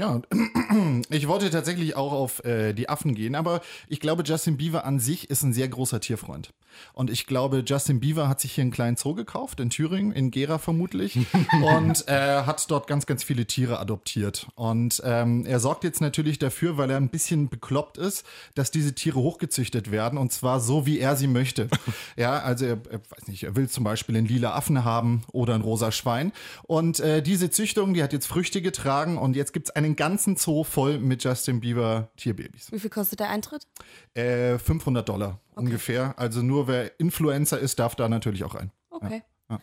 [0.00, 0.22] Ja,
[1.10, 4.98] ich wollte tatsächlich auch auf äh, die Affen gehen, aber ich glaube, Justin Bieber an
[4.98, 6.54] sich ist ein sehr großer Tierfreund.
[6.92, 10.30] Und ich glaube, Justin Bieber hat sich hier einen kleinen Zoo gekauft, in Thüringen, in
[10.30, 11.18] Gera vermutlich,
[11.62, 14.48] und äh, hat dort ganz, ganz viele Tiere adoptiert.
[14.54, 18.94] Und ähm, er sorgt jetzt natürlich dafür, weil er ein bisschen bekloppt ist, dass diese
[18.94, 21.68] Tiere hochgezüchtet werden, und zwar so, wie er sie möchte.
[22.16, 25.54] Ja, also er, er weiß nicht, er will zum Beispiel einen lila Affen haben oder
[25.54, 26.32] ein rosa Schwein.
[26.64, 30.64] Und äh, diese Züchtung, die hat jetzt Früchte getragen und jetzt gibt's einen ganzen Zoo
[30.64, 32.72] voll mit Justin Bieber Tierbabys.
[32.72, 33.66] Wie viel kostet der Eintritt?
[34.14, 36.14] Äh, 500 Dollar ungefähr.
[36.18, 38.70] Also nur wer Influencer ist, darf da natürlich auch rein.
[38.90, 39.22] Okay.
[39.48, 39.60] Ja.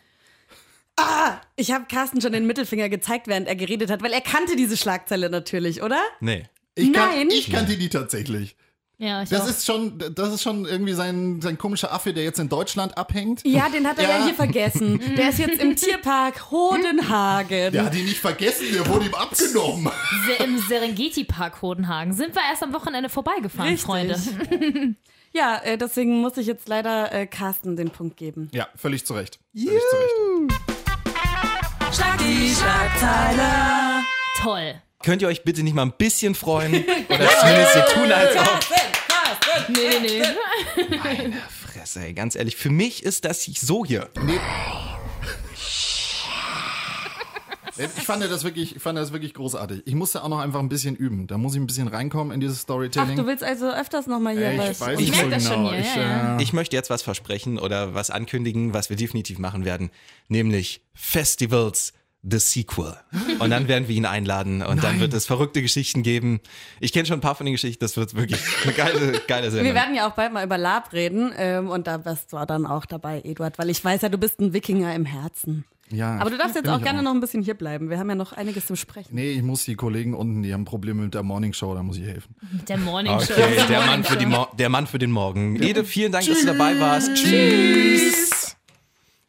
[0.96, 4.56] Ah, ich habe Carsten schon den Mittelfinger gezeigt, während er geredet hat, weil er kannte
[4.56, 6.00] diese Schlagzeile natürlich, oder?
[6.20, 6.44] Nee.
[6.74, 7.28] Ich, kan Nein.
[7.30, 8.56] ich kannte die tatsächlich.
[9.00, 9.48] Ja, ich Das auch.
[9.48, 13.42] ist schon, das ist schon irgendwie sein, sein komischer Affe, der jetzt in Deutschland abhängt.
[13.46, 14.24] Ja, den hat er ja, Ja.
[14.24, 15.00] hier vergessen.
[15.16, 17.72] Der ist jetzt im Tierpark Hodenhagen.
[17.72, 19.88] Der hat ihn nicht vergessen, der wurde ihm abgenommen.
[20.44, 23.86] Im Serengeti-Park Hodenhagen sind wir erst am Wochenende vorbeigefahren, Richtig.
[23.86, 24.16] Freunde.
[25.34, 28.48] Ja, äh, deswegen muss ich jetzt leider äh, Carsten den Punkt geben.
[28.52, 29.38] Ja, völlig zu Recht.
[29.54, 29.96] Völlig zu
[30.48, 31.94] Recht.
[31.94, 34.04] Schlag die Schlagzeile.
[34.42, 34.82] Toll.
[35.02, 36.74] Könnt ihr euch bitte nicht mal ein bisschen freuen?
[37.08, 38.60] Oder zumindest so tun, als ob.
[39.68, 40.96] Nee, nee, nee.
[41.02, 42.56] Meine Fresse, ey, ganz ehrlich.
[42.56, 44.08] Für mich ist das so hier.
[47.78, 49.82] Ich fand das wirklich, ich fand das wirklich großartig.
[49.84, 51.28] Ich musste auch noch einfach ein bisschen üben.
[51.28, 53.16] Da muss ich ein bisschen reinkommen in dieses Ach, Storytelling.
[53.16, 54.80] du willst also öfters nochmal hier ich was.
[54.80, 55.70] weiß Ich merk das schon genau.
[55.70, 56.36] hier, ich, ja, ja.
[56.38, 59.90] Äh, Ich möchte jetzt was versprechen oder was ankündigen, was wir definitiv machen werden,
[60.26, 62.96] nämlich Festivals The Sequel.
[63.38, 66.40] Und dann werden wir ihn einladen und dann wird es verrückte Geschichten geben.
[66.80, 69.66] Ich kenne schon ein paar von den Geschichten, das wird wirklich eine geile, geile Sendung.
[69.66, 72.66] Wir werden ja auch bald mal über Lab reden ähm, und da bist du dann
[72.66, 75.64] auch dabei, Eduard, weil ich weiß ja, du bist ein Wikinger im Herzen.
[75.90, 77.88] ja, Aber du darfst jetzt auch gerne noch ein bisschen hier bleiben.
[77.88, 79.10] Wir haben ja noch einiges zu sprechen.
[79.14, 81.98] Nee, ich muss die Kollegen unten, die haben Probleme mit der Morning Show, da muss
[81.98, 82.34] ich helfen.
[82.68, 83.32] Der Morning Show.
[83.34, 85.62] Okay, der Mann, für die Mo der Mann für den Morgen.
[85.62, 87.14] Ede, vielen Dank, dass du dabei warst.
[87.14, 88.27] Tschüss.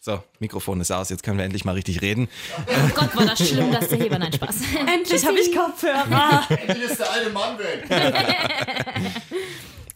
[0.01, 2.29] So, Mikrofon ist aus, jetzt können wir endlich mal richtig reden.
[2.67, 4.55] Oh Gott, war das schlimm, dass der Heber, nein, Spaß.
[4.87, 6.47] Endlich habe ich Kopfhörer.
[6.49, 7.85] Endlich ist der alte Mann weg.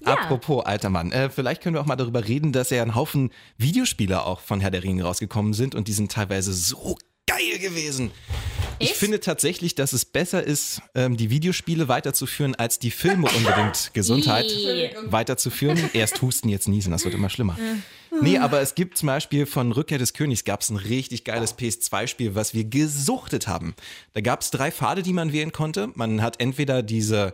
[0.04, 3.32] Apropos alter Mann, äh, vielleicht können wir auch mal darüber reden, dass ja ein Haufen
[3.58, 8.12] Videospiele auch von Herr der Ringe rausgekommen sind und die sind teilweise so geil gewesen.
[8.80, 9.00] Ich Echt?
[9.00, 14.46] finde tatsächlich, dass es besser ist, ähm, die Videospiele weiterzuführen, als die Filme unbedingt Gesundheit
[15.06, 15.90] weiterzuführen.
[15.94, 17.58] Erst husten, jetzt niesen, das wird immer schlimmer.
[18.22, 21.58] Nee, aber es gibt zum Beispiel von Rückkehr des Königs gab es ein richtig geiles
[21.58, 23.76] PS2-Spiel, was wir gesuchtet haben.
[24.14, 25.90] Da gab es drei Pfade, die man wählen konnte.
[25.96, 27.34] Man hat entweder diese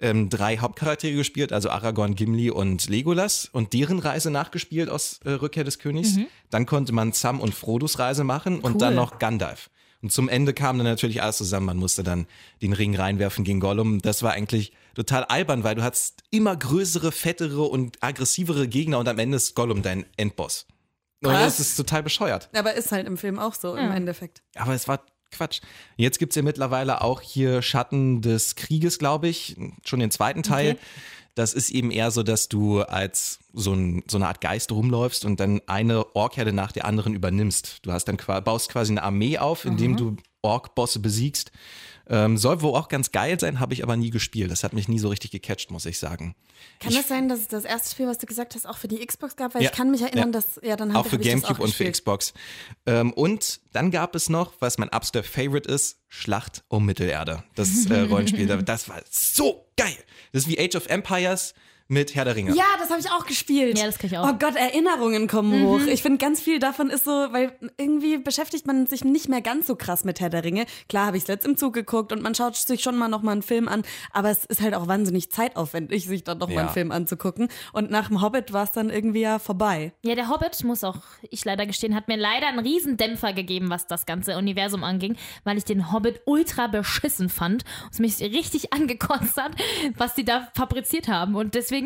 [0.00, 5.30] ähm, drei Hauptcharaktere gespielt, also Aragorn, Gimli und Legolas und deren Reise nachgespielt aus äh,
[5.30, 6.16] Rückkehr des Königs.
[6.50, 9.70] Dann konnte man Sam und Frodos Reise machen und dann noch Gandalf.
[10.02, 11.66] Und zum Ende kam dann natürlich alles zusammen.
[11.66, 12.26] Man musste dann
[12.62, 14.00] den Ring reinwerfen gegen Gollum.
[14.00, 19.08] Das war eigentlich total albern, weil du hattest immer größere, fettere und aggressivere Gegner und
[19.08, 20.66] am Ende ist Gollum dein Endboss.
[21.22, 21.58] Und Was?
[21.58, 22.48] das ist total bescheuert.
[22.54, 24.42] Aber ist halt im Film auch so im Endeffekt.
[24.54, 25.60] Aber es war Quatsch.
[25.96, 30.76] Jetzt gibt's ja mittlerweile auch hier Schatten des Krieges, glaube ich, schon den zweiten Teil.
[31.34, 35.24] Das ist eben eher so, dass du als so, ein, so eine Art Geist rumläufst
[35.24, 37.78] und dann eine Orkherde nach der anderen übernimmst.
[37.82, 41.52] Du hast dann baust quasi eine Armee auf, indem du Ork-Bosse besiegst.
[42.12, 44.50] Ähm, soll wohl auch ganz geil sein, habe ich aber nie gespielt.
[44.50, 46.34] Das hat mich nie so richtig gecatcht, muss ich sagen.
[46.80, 48.98] Kann das sein, dass es das erste Spiel, was du gesagt hast, auch für die
[49.06, 49.54] Xbox gab?
[49.54, 49.70] Weil Ja.
[49.70, 50.40] ich kann mich erinnern, Ja.
[50.40, 51.88] dass, ja, dann auch für ich GameCube auch und für.
[51.90, 52.34] Xbox.
[52.84, 57.44] Ähm, und dann gab es noch, was mein absoluter Favorite ist, Schlacht um Mittelerde.
[57.54, 58.46] Das äh, Rollenspiel.
[58.46, 59.96] Da- Das war so geil.
[60.32, 61.54] Das ist wie Age of Empires
[61.90, 62.54] mit Herr der Ringe.
[62.54, 63.76] Ja, das habe ich auch gespielt.
[63.76, 64.28] Ja, das kenn ich auch.
[64.28, 65.80] Oh Gott, Erinnerungen kommen hoch.
[65.88, 69.66] Ich finde, ganz viel davon ist so, weil irgendwie beschäftigt man sich nicht mehr ganz
[69.66, 70.66] so krass mit Herr der Ringe.
[70.88, 73.22] Klar habe ich es letzt im Zug geguckt und man schaut sich schon mal noch
[73.22, 76.54] mal einen Film an, aber es ist halt auch wahnsinnig zeitaufwendig, sich dann noch mal
[76.54, 76.60] Ja.
[76.60, 77.48] einen Film anzugucken.
[77.72, 79.92] Und nach dem Hobbit war es dann irgendwie ja vorbei.
[80.02, 80.98] Ja, der Hobbit, muss auch
[81.28, 85.16] ich leider gestehen, hat mir leider einen riesen Dämpfer gegeben, was das ganze Universum anging,
[85.42, 89.52] weil ich den Hobbit ultra beschissen fand und es mich richtig angekotzt hat,
[89.96, 91.34] was die da fabriziert haben.
[91.34, 91.79] Und deswegen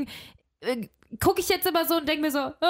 [0.60, 0.88] äh,
[1.20, 2.38] gucke ich jetzt immer so und denke mir so,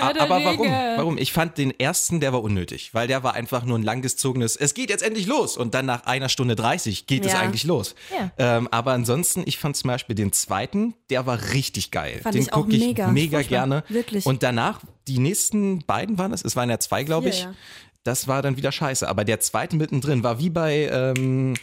[0.00, 0.68] Aber warum?
[0.68, 1.18] Warum?
[1.18, 4.74] Ich fand den ersten, der war unnötig, weil der war einfach nur ein langgezogenes, es
[4.74, 7.40] geht jetzt endlich los und dann nach einer Stunde 30 geht es Ja.
[7.40, 7.94] eigentlich los.
[8.16, 8.30] Ja.
[8.58, 12.20] Ähm, aber ansonsten, ich fand zum Beispiel den zweiten, der war richtig geil.
[12.22, 13.08] Fand den ich auch guck ich mega.
[13.08, 13.82] mega gerne.
[13.88, 14.26] Wirklich.
[14.26, 17.42] Und danach, die nächsten beiden waren es, es waren ja zwei, glaube ich.
[17.42, 17.54] ja.
[18.04, 19.06] Das war dann wieder scheiße.
[19.08, 21.54] Aber der zweite mittendrin war wie bei, ähm,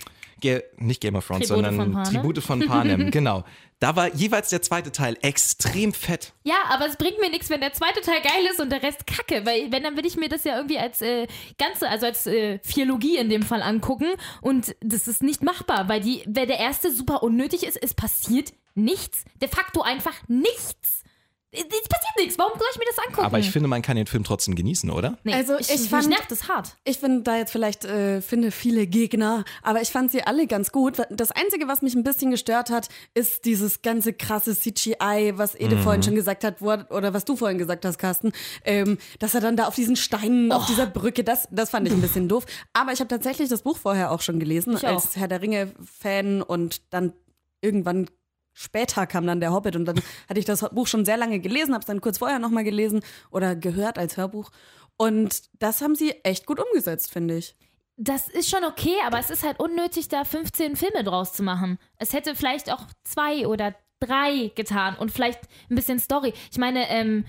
[0.42, 2.04] Ge nicht Game of Thrones, Tribute sondern von.
[2.04, 3.44] Tribute von Panem, genau.
[3.80, 6.34] Da war jeweils der zweite Teil extrem fett.
[6.44, 9.06] Ja, aber es bringt mir nichts, wenn der zweite Teil geil ist und der Rest
[9.06, 9.46] kacke.
[9.46, 12.60] Weil wenn, dann will ich mir das ja irgendwie als äh, Ganze, also als äh,
[12.64, 14.08] Philologie in dem Fall angucken.
[14.42, 17.76] Und das ist nicht machbar, weil, die, weil der erste super unnötig ist.
[17.82, 19.26] Es passiert nichts.
[19.42, 21.04] De facto einfach nichts.
[21.52, 22.38] Es es passiert nichts.
[22.38, 23.26] Warum soll ich mir das angucken?
[23.26, 25.18] Aber ich finde, man kann den Film trotzdem genießen, oder?
[25.24, 26.76] nee, Also, ich, ich fand- nervt das hart.
[26.84, 30.74] Ich finde da jetzt vielleicht, äh, finde viele Gegner, aber ich fand sie alle ganz
[30.74, 30.98] gut.
[31.10, 35.78] Das Einzige, was mich ein bisschen gestört hat, ist dieses ganze krasse CGI, was Ede
[35.78, 38.34] vorhin schon gesagt hat, wo, er- oder was du vorhin gesagt hast, Carsten,
[38.66, 41.94] ähm, dass er dann da auf diesen Steinen, auf dieser Brücke, das, das fand ich
[41.94, 42.46] ein bisschen doof.
[42.74, 44.90] Aber ich habe tatsächlich das Buch vorher auch schon gelesen, Ich auch.
[44.90, 47.14] als Herr der Ringe-Fan und dann
[47.62, 48.10] irgendwann
[48.56, 51.74] später kam dann der Hobbit und dann hatte ich das Buch schon sehr lange gelesen,
[51.74, 54.50] habe es dann kurz vorher nochmal gelesen oder gehört als Hörbuch.
[54.98, 57.56] Und das haben sie echt gut umgesetzt, finde ich.
[57.98, 61.78] Das ist schon okay, aber es ist halt unnötig, da 15 Filme draus zu machen.
[61.98, 66.34] Es hätte vielleicht auch zwei oder drei getan und vielleicht ein bisschen Story.
[66.52, 67.26] Ich meine, ähm,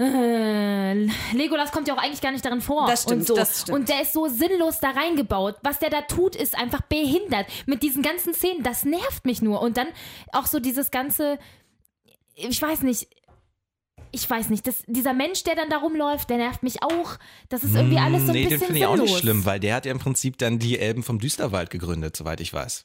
[0.00, 0.94] äh,
[1.34, 2.86] Legolas kommt ja auch eigentlich gar nicht darin vor.
[2.86, 3.34] Das stimmt, und so.
[3.34, 3.78] das stimmt.
[3.78, 5.56] Und der ist so sinnlos da reingebaut.
[5.62, 7.46] Was der da tut, ist einfach behindert.
[7.66, 9.60] Mit diesen ganzen Szenen, das nervt mich nur.
[9.60, 9.88] Und dann
[10.32, 11.38] auch so dieses ganze,
[12.34, 13.08] ich weiß nicht,
[14.12, 17.16] ich weiß nicht, das, dieser Mensch, der dann da rumläuft, der nervt mich auch.
[17.48, 19.60] Das ist irgendwie alles so ein nee, den bisschen finde ich auch nicht schlimm, weil
[19.60, 22.84] der hat ja im Prinzip dann die Elben vom Düsterwald gegründet, soweit ich weiß.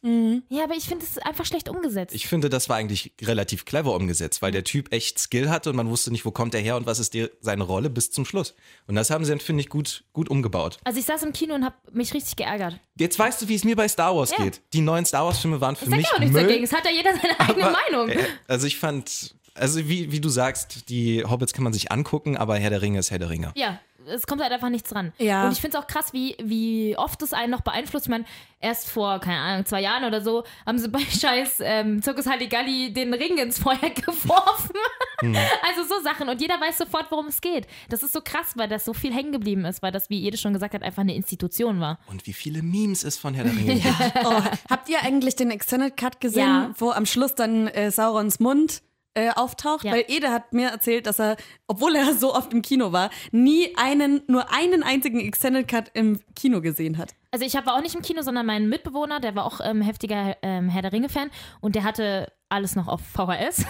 [0.50, 2.14] Ja, aber ich finde es einfach schlecht umgesetzt.
[2.14, 5.76] Ich finde, das war eigentlich relativ clever umgesetzt, weil der Typ echt Skill hatte und
[5.76, 8.26] man wusste nicht, wo kommt er her und was ist die, seine Rolle bis zum
[8.26, 8.56] Schluss.
[8.88, 10.78] Und das haben sie dann, finde ich, gut, gut umgebaut.
[10.84, 12.80] also ich saß im Kino und habe mich richtig geärgert.
[12.98, 14.44] Jetzt weißt du, wie es mir bei Star Wars Ja.
[14.44, 14.62] geht.
[14.74, 16.44] Die neuen Star Wars-Filme waren für Ich sag mich ja auch nichts Müll.
[16.44, 16.64] dagegen.
[16.64, 18.10] Es hat ja jeder seine eigene Aber, Meinung.
[18.10, 22.38] äh, Also ich fand, also wie, wie du sagst, die Hobbits kann man sich angucken,
[22.38, 23.52] aber Herr der Ringe ist Herr der Ringe.
[23.56, 25.14] Ja, es kommt halt einfach nichts dran.
[25.18, 25.46] Ja.
[25.46, 28.06] Und ich finde es auch krass, wie, wie oft es einen noch beeinflusst.
[28.06, 28.26] Ich meine,
[28.60, 32.94] erst vor, keine Ahnung, zwei Jahren oder so, haben sie bei Scheiß ähm, Zirkus Halligalli
[32.94, 34.76] den Ring ins Feuer geworfen.
[35.22, 35.36] Hm.
[35.68, 36.30] Also so Sachen.
[36.30, 37.66] Und jeder weiß sofort, worum es geht.
[37.90, 40.38] Das ist so krass, weil das so viel hängen geblieben ist, weil das, wie Ede
[40.38, 41.98] schon gesagt hat, einfach eine Institution war.
[42.08, 43.96] Und wie viele Memes es von Herr der Ringe gibt.
[44.24, 46.72] Oh, habt ihr eigentlich den Extended Cut gesehen, Ja.
[46.78, 48.84] wo am Schluss dann äh, Saurons Mund
[49.16, 49.94] äh, auftaucht, Ja.
[49.94, 53.76] weil Ede hat mir erzählt, dass er, obwohl er so oft im Kino war, nie
[53.78, 57.14] einen, nur einen einzigen Extended Cut im Kino gesehen hat.
[57.32, 60.38] Also ich war auch nicht im Kino, sondern mein Mitbewohner, der war auch ähm, heftiger
[60.42, 63.66] ähm, Herr der Ringe-Fan und der hatte alles noch auf VHS.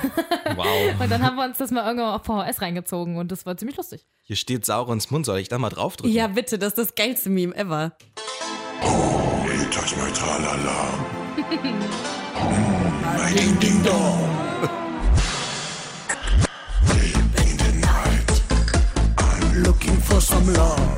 [0.55, 0.65] Wow.
[0.99, 3.77] und dann haben wir uns das mal irgendwann auf VHS reingezogen und das war ziemlich
[3.77, 4.05] lustig.
[4.23, 5.25] Hier steht Saurons Mund.
[5.25, 6.13] Soll ich da mal draufdrücken?
[6.13, 7.95] Ja, bitte, das ist das geilste Meme ever.
[8.81, 10.89] Hey, touch my tralala.
[12.45, 14.44] Mm, my ding ding dong.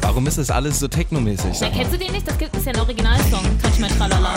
[0.02, 1.60] Warum ist das alles so technomäßig?
[1.60, 2.28] Ja, kennst du den nicht?
[2.28, 3.44] Das gibt- ist ja ein Originalsong.
[3.62, 4.36] Touch My Tralala.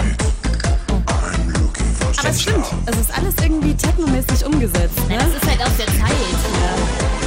[2.18, 4.98] Aber es stimmt, es ist alles irgendwie technomäßig umgesetzt.
[5.08, 5.18] Ja, Ne?
[5.18, 7.20] das ist halt aus der Zeit.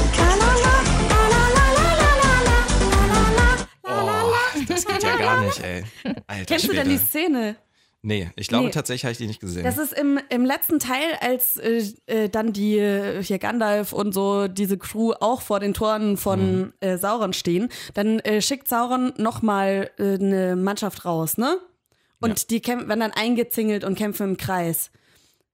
[4.68, 5.84] Das geht ja gar nicht, ey.
[6.28, 6.84] Alter Kennst du Schwede.
[6.84, 7.56] denn die Szene?
[8.06, 8.72] Nee, ich glaube Nee.
[8.72, 9.64] tatsächlich habe ich die nicht gesehen.
[9.64, 14.14] Das ist im, im letzten Teil, als äh, äh, dann die äh, hier Gandalf und
[14.14, 19.14] so diese Crew auch vor den Toren von äh, Sauron stehen, dann äh, schickt Sauron
[19.18, 21.58] nochmal äh, eine Mannschaft raus, ne?
[22.20, 24.92] Und die kämpfen, werden dann eingezingelt und kämpfen im Kreis.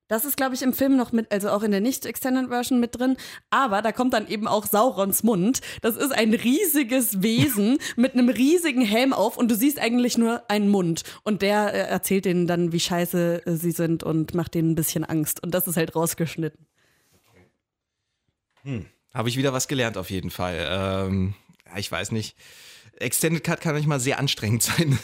[0.09, 3.15] Das ist, glaube ich, im Film noch mit, also auch in der Nicht-Extended-Version mit drin.
[3.51, 5.61] Aber da kommt dann eben auch Saurons Mund.
[5.81, 10.49] Das ist ein riesiges Wesen mit einem riesigen Helm auf und du siehst eigentlich nur
[10.49, 11.03] einen Mund.
[11.23, 14.75] Und der äh, erzählt denen dann, wie scheiße äh, sie sind und macht denen ein
[14.75, 15.43] bisschen Angst.
[15.43, 16.65] Und das ist halt rausgeschnitten.
[19.13, 20.67] Habe ich wieder was gelernt auf jeden Fall.
[20.69, 21.35] Ähm,
[21.77, 22.35] ich weiß nicht.
[22.99, 24.99] Extended Cut kann manchmal sehr anstrengend sein.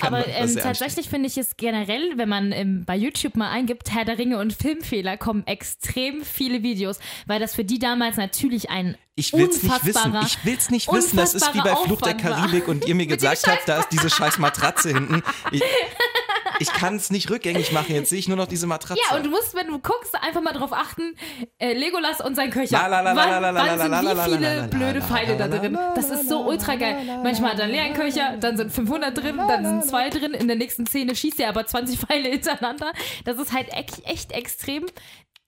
[0.00, 4.04] Aber ähm, tatsächlich finde ich es generell, wenn man ähm, bei YouTube mal eingibt, Herr
[4.04, 8.96] der Ringe und Filmfehler, kommen extrem viele Videos, weil das für die damals natürlich ein
[9.14, 10.16] Ich will's nicht wissen.
[10.24, 11.16] Ich will's nicht wissen.
[11.16, 12.36] Das ist wie bei Flucht der Aufwand war.
[12.38, 15.22] Karibik und ihr mir gesagt habt, da ist diese scheiß Matratze hinten.
[15.50, 15.62] Ich,
[16.58, 17.94] ich kann es nicht rückgängig machen.
[17.94, 19.00] Jetzt sehe ich nur noch diese Matratze.
[19.08, 21.14] Ja, und du musst, wenn du guckst, einfach mal drauf achten,
[21.58, 22.78] äh, Legolas und sein Köcher.
[22.80, 25.78] Wann, sind wie viele blöde Pfeile da drin?
[25.94, 26.96] Das ist so ultra geil.
[27.22, 30.34] Manchmal hat er einen leeren Köcher, dann sind 500 drin, dann sind zwei drin.
[30.34, 32.92] In der nächsten Szene schießt er aber 20 Pfeile hintereinander.
[33.24, 34.86] Das ist halt echt, echt extrem.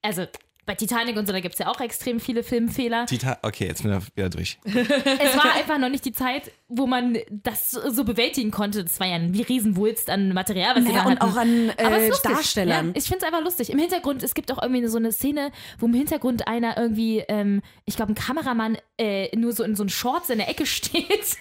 [0.02, 0.26] Also
[0.64, 3.06] bei Titanic und so, da gibt es ja auch extrem viele Filmfehler.
[3.06, 4.58] Tita okay, jetzt bin ich wieder durch.
[4.64, 8.84] Es war einfach noch nicht die Zeit, wo man das so bewältigen konnte.
[8.84, 11.32] Das war ja ein Riesenwulst an Material, was sie Naja, da und hatten.
[11.32, 12.30] auch an, äh, Aber es ist lustig.
[12.32, 12.86] Darstellern.
[12.88, 13.70] Ja, ich finde es einfach lustig.
[13.70, 17.60] Im Hintergrund, es gibt auch irgendwie so eine Szene, wo im Hintergrund einer irgendwie, ähm,
[17.84, 21.36] ich glaube, ein Kameramann äh, nur so in so einen Shorts in der Ecke steht.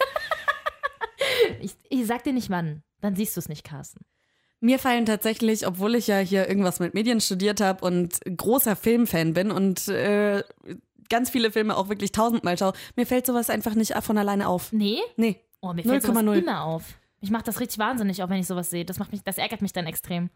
[1.62, 2.82] ich, ich sag dir nicht wann.
[3.02, 4.04] Dann siehst du es nicht, Carsten.
[4.64, 9.34] Mir fallen tatsächlich, obwohl ich ja hier irgendwas mit Medien studiert habe und großer Filmfan
[9.34, 10.44] bin und äh,
[11.10, 14.72] ganz viele Filme auch wirklich tausendmal schaue, mir fällt sowas einfach nicht von alleine auf.
[14.72, 15.00] Nee?
[15.18, 15.42] Nee.
[15.62, 16.40] Oh, mir fällt sowas 0,0.
[16.44, 16.84] immer auf.
[17.22, 18.86] Mich macht das richtig wahnsinnig, auch wenn ich sowas sehe.
[18.86, 20.30] Das macht mich, das ärgert mich dann extrem.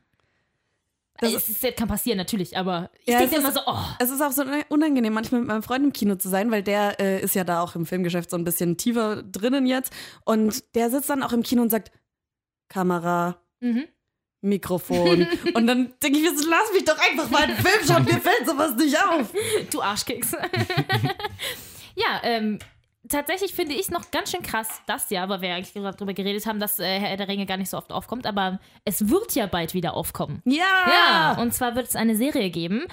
[1.19, 3.77] Das- es ist, das kann passieren, natürlich, aber ich Ja, denke es immer so, oh,
[3.99, 6.99] Es ist auch so unangenehm, manchmal mit meinem Freund im Kino zu sein, weil der
[6.99, 9.93] äh, ist ja da auch im Filmgeschäft so ein bisschen tiefer drinnen jetzt.
[10.25, 11.91] Und der sitzt dann auch im Kino und sagt,
[12.67, 13.85] Kamera, mhm.
[14.45, 15.27] Mikrofon.
[15.53, 18.21] und dann denke ich mir so, lass mich doch einfach mal einen Film schauen, mir
[18.21, 19.33] fällt sowas nicht auf.
[19.71, 20.31] Du Arschkeks.
[21.95, 22.59] ja, ähm,
[23.09, 26.45] tatsächlich finde ich noch ganz schön krass, das ja, weil wir eigentlich gerade drüber geredet
[26.45, 29.47] haben, dass äh, Herr der Ringe gar nicht so oft aufkommt, aber es wird ja
[29.47, 30.41] bald wieder aufkommen.
[30.45, 30.63] Ja!
[30.87, 32.85] Ja, und zwar wird es eine Serie geben.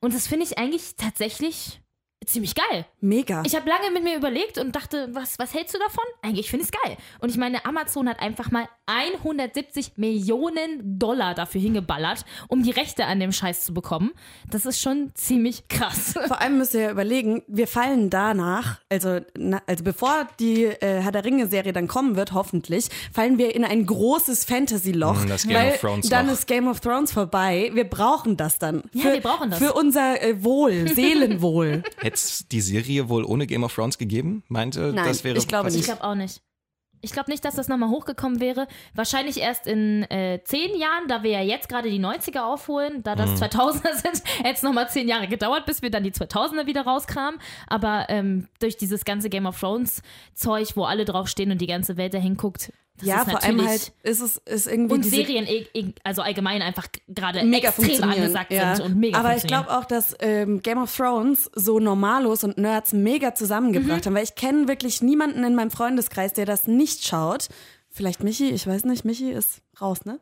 [0.00, 1.80] Und das finde ich eigentlich tatsächlich
[2.26, 2.86] ziemlich geil.
[3.00, 3.42] Mega.
[3.46, 6.04] Ich habe lange mit mir überlegt und dachte, was, was hältst du davon?
[6.22, 6.96] Eigentlich finde ich es geil.
[7.20, 13.06] Und ich meine, Amazon hat einfach mal 170 Millionen Dollar dafür hingeballert, um die Rechte
[13.06, 14.12] an dem Scheiß zu bekommen.
[14.50, 16.14] Das ist schon ziemlich krass.
[16.26, 21.00] Vor allem müsst ihr ja überlegen, wir fallen danach, also, na, also bevor die äh,
[21.00, 25.24] Herr der Ringe-Serie dann kommen wird, hoffentlich, fallen wir in ein großes Fantasy-Loch.
[25.24, 26.34] Mm, das Game weil of Thrones dann Loch.
[26.34, 27.70] ist Game of Thrones vorbei.
[27.72, 28.82] Wir brauchen das dann.
[28.92, 29.58] Ja, für, wir brauchen das.
[29.58, 31.82] Für unser äh, Wohl, Seelenwohl.
[32.10, 34.42] Hätte es die Serie wohl ohne Game of Thrones gegeben?
[34.48, 35.86] Meinte, Nein, das wäre ich glaube was Ich nicht.
[35.86, 36.42] glaube auch nicht.
[37.02, 38.66] Ich glaube nicht, dass das nochmal hochgekommen wäre.
[38.94, 43.14] Wahrscheinlich erst in äh, zehn Jahren, da wir ja jetzt gerade die 90er aufholen, da
[43.16, 46.82] das 2000er sind, hätte es nochmal zehn Jahre gedauert, bis wir dann die 2000er wieder
[46.82, 47.40] rauskramen.
[47.68, 50.02] Aber ähm, durch dieses ganze Game of Thrones
[50.34, 53.92] Zeug, wo alle draufstehen und die ganze Welt dahin guckt, das ja, vor allem halt
[54.02, 58.52] ist es ist irgendwie und Serien, eh- eh- also allgemein einfach gerade mega extrem angesagt
[58.52, 58.76] ja.
[58.76, 62.58] sind und mega Aber ich glaube auch, dass ähm, Game of Thrones so Normalos und
[62.58, 64.06] Nerds mega zusammengebracht Mhm.
[64.06, 67.48] haben, weil ich kenne wirklich niemanden in meinem Freundeskreis, der das nicht schaut.
[67.88, 70.20] Vielleicht Michi, ich weiß nicht, Michi ist raus, ne?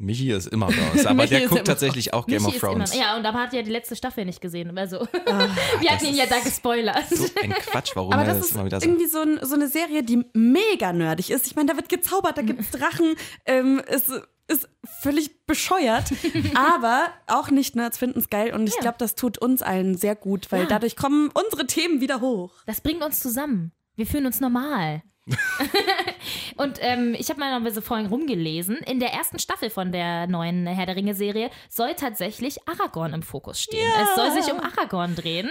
[0.00, 2.94] Michi ist immer raus, aber der ist guckt tatsächlich auch Game Michi of ist Thrones.
[2.94, 4.78] Immer, ja, und aber hat ja die letzte Staffel nicht gesehen.
[4.78, 5.48] Also, Ah,
[5.80, 7.08] wir hatten ihn ja da gespoilert.
[7.10, 8.86] So ein Quatsch, warum Aber er das das ist immer wieder so.
[8.86, 11.46] irgendwie so, ein, so eine Serie, die mega nerdig ist.
[11.48, 13.14] Ich meine, da wird gezaubert, da gibt's Drachen.
[13.44, 14.08] Ähm, es,
[14.50, 14.66] ist
[15.02, 16.06] völlig bescheuert,
[16.54, 18.80] aber auch nicht Nerds finden es geil und ich Ja.
[18.80, 20.66] glaube, das tut uns allen sehr gut, weil Ja.
[20.68, 22.52] dadurch kommen unsere Themen wieder hoch.
[22.64, 23.72] Das bringt uns zusammen.
[23.96, 25.02] Wir fühlen uns normal.
[26.56, 28.76] und ähm, ich habe mal noch ein bisschen vorhin rumgelesen.
[28.78, 33.60] In der ersten Staffel von der neuen Herr der Ringe-Serie soll tatsächlich Aragorn im Fokus
[33.62, 33.90] stehen.
[34.02, 35.50] Es soll sich um Aragorn drehen.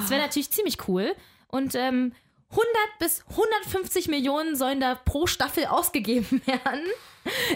[0.00, 1.14] Das wäre natürlich ziemlich cool.
[1.48, 2.12] Und ähm,
[2.50, 6.82] 100 bis 150 Millionen sollen da pro Staffel ausgegeben werden.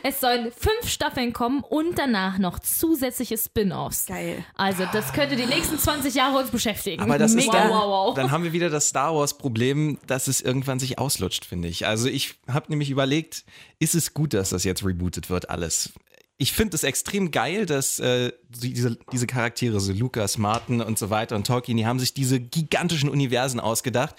[0.02, 4.06] Es sollen fünf Staffeln kommen und danach noch zusätzliche Spin-offs.
[4.06, 4.44] Geil.
[4.54, 7.02] Also, das könnte die nächsten 20 Jahre uns beschäftigen.
[7.02, 8.14] Aber das ist dann, wow, wow.
[8.14, 11.86] dann haben wir wieder das Star Wars Problem, dass es irgendwann sich auslutscht, finde ich.
[11.86, 13.44] Also ich habe nämlich überlegt,
[13.78, 15.92] ist es gut, dass das jetzt rebootet wird, alles?
[16.38, 21.08] Ich finde es extrem geil, dass äh, diese, diese Charaktere, so Lucas, Martin und so
[21.08, 24.16] weiter und Tolkien, die haben sich diese gigantischen Universen ausgedacht,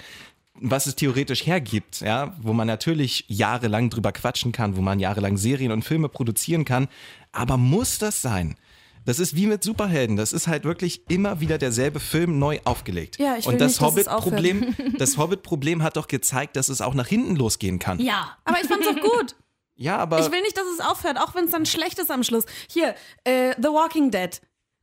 [0.60, 5.38] was es theoretisch hergibt, ja, wo man natürlich jahrelang drüber quatschen kann, wo man jahrelang
[5.38, 6.88] Serien und Filme produzieren kann.
[7.32, 8.56] Aber muss das sein?
[9.06, 10.18] Das ist wie mit Superhelden.
[10.18, 13.18] Das ist halt wirklich immer wieder derselbe Film neu aufgelegt.
[13.20, 17.38] Ja, ich und das Hobbit-Problem, das Hobbit-Problem hat doch gezeigt, dass es auch nach hinten
[17.38, 18.00] losgehen kann.
[18.00, 19.36] ja, Aber ich fand's auch gut.
[19.80, 22.24] Ja, aber Ich will nicht, dass es aufhört, auch wenn es dann schlecht ist am
[22.24, 22.46] Schluss.
[22.68, 24.42] Hier, äh, The Walking Dead.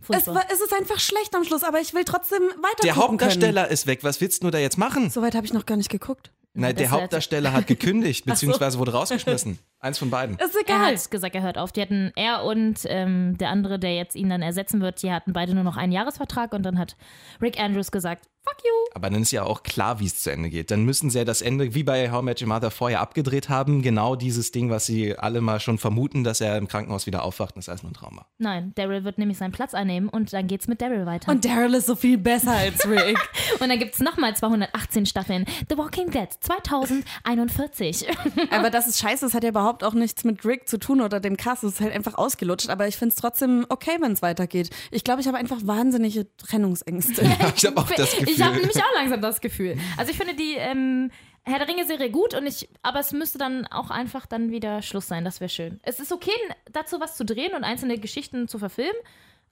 [0.09, 3.69] Es, war, es ist einfach schlecht am Schluss, aber ich will trotzdem weiter der Hauptdarsteller
[3.71, 4.01] ist weg.
[4.03, 4.95] Was willst du da jetzt machen?
[4.95, 5.11] Können.
[5.11, 6.31] Soweit habe ich noch gar nicht geguckt.
[6.55, 9.59] Nein, der Hauptdarsteller hat gekündigt, beziehungsweise wurde rausgeschmissen.
[9.85, 10.37] Eins von beiden.
[10.39, 10.87] Ist Er egal.
[10.95, 11.71] hat gesagt, er hört auf.
[11.71, 15.35] Die hatten, er und ähm, der andere, der jetzt ihn dann ersetzen wird, die hatten
[15.35, 16.97] beide nur noch einen Jahresvertrag und dann hat
[17.43, 18.71] Rick Andrews gesagt, fuck you.
[18.95, 20.71] Aber dann ist ja auch klar, wie es zu Ende geht.
[20.71, 23.81] Dann müssen sie ja das Ende, wie bei How Met Your Mother vorher abgedreht haben,
[23.83, 27.55] genau dieses Ding, was sie alle mal schon vermuten, dass er im Krankenhaus wieder aufwacht
[27.55, 28.27] und das ist alles nur ein Trauma.
[28.39, 31.31] Nein, Daryl wird nämlich seinen Platz einnehmen und dann geht's mit Daryl weiter.
[31.31, 33.19] Und, Und Daryl ist so viel besser als Rick.
[33.61, 35.47] dann gibt's nochmal 218 Staffeln.
[35.71, 38.07] The Walking Dead 2041.
[38.51, 41.19] aber das ist scheiße, es hat ja überhaupt auch nichts mit Rick zu tun oder
[41.21, 41.65] dem Cast.
[41.65, 42.69] Es ist halt einfach ausgelutscht.
[42.69, 44.71] Aber ich finde es trotzdem okay, wenn es weitergeht.
[44.91, 47.23] Ich glaube, ich habe einfach wahnsinnige Trennungsängste.
[47.57, 48.29] Ich habe auch das Gefühl.
[48.29, 49.77] Ich habe nämlich auch langsam das Gefühl.
[49.97, 51.11] Also ich finde die ähm,
[51.43, 55.07] Herr der Ringe-Serie gut und ich, aber es müsste dann auch einfach dann wieder Schluss
[55.09, 55.25] sein.
[55.25, 55.79] Das wäre schön.
[55.83, 56.33] Es ist okay,
[56.73, 58.95] dazu was zu drehen und einzelne Geschichten zu verfilmen,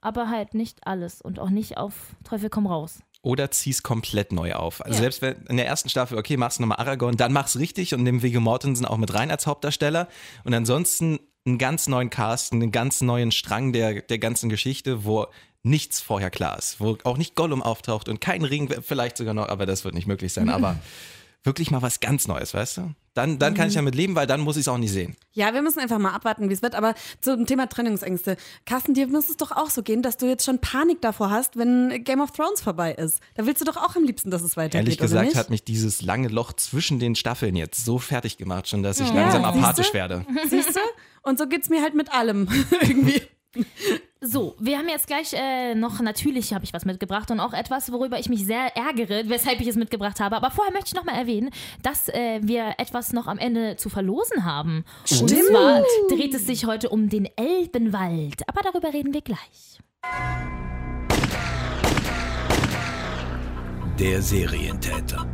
[0.01, 2.99] aber halt nicht alles und auch nicht auf Teufel komm raus.
[3.23, 4.83] Oder zieh's komplett neu auf.
[4.85, 5.01] Also Ja.
[5.01, 8.03] selbst wenn in der ersten Staffel, okay, machst du nochmal Aragorn, dann mach's richtig und
[8.03, 10.07] nimm Viggo Mortensen auch mit rein als Hauptdarsteller.
[10.43, 15.27] Und ansonsten einen ganz neuen Cast, einen ganz neuen Strang der, der ganzen Geschichte, wo
[15.63, 19.47] nichts vorher klar ist, wo auch nicht Gollum auftaucht und kein Ring, vielleicht sogar noch,
[19.47, 20.77] aber das wird nicht möglich sein, aber
[21.43, 22.93] wirklich mal was ganz Neues, weißt du?
[23.15, 25.15] Dann, dann kann ich damit leben, weil dann muss ich es auch nicht sehen.
[25.33, 26.73] Ja, wir müssen einfach mal abwarten, wie es wird.
[26.73, 28.37] Aber zum Thema Trennungsängste.
[28.65, 31.55] Carsten, dir muss es doch auch so gehen, dass du jetzt schon Panik davor hast,
[31.55, 33.19] wenn Game of Thrones vorbei ist.
[33.35, 36.01] Da willst du doch auch am liebsten, dass es weitergeht, Ehrlich gesagt hat mich dieses
[36.01, 39.59] lange Loch zwischen den Staffeln jetzt so fertig gemacht, schon dass ich Ja, langsam siehste?
[39.59, 40.25] apathisch werde.
[40.49, 40.79] Siehst du?
[41.21, 42.47] Und so geht's mir halt mit allem
[42.81, 43.21] irgendwie.
[44.25, 47.91] So, wir haben jetzt gleich äh, noch, natürlich habe ich was mitgebracht und auch etwas,
[47.91, 50.37] worüber ich mich sehr ärgere, weshalb ich es mitgebracht habe.
[50.37, 51.49] Aber vorher möchte ich noch mal erwähnen,
[51.81, 54.85] dass äh, wir etwas noch am Ende zu verlosen haben.
[55.11, 55.47] Und Stimmt.
[55.47, 58.47] zwar dreht es sich heute um den Elbenwald.
[58.47, 59.79] Aber darüber reden wir gleich.
[63.99, 65.27] Der Serientäter.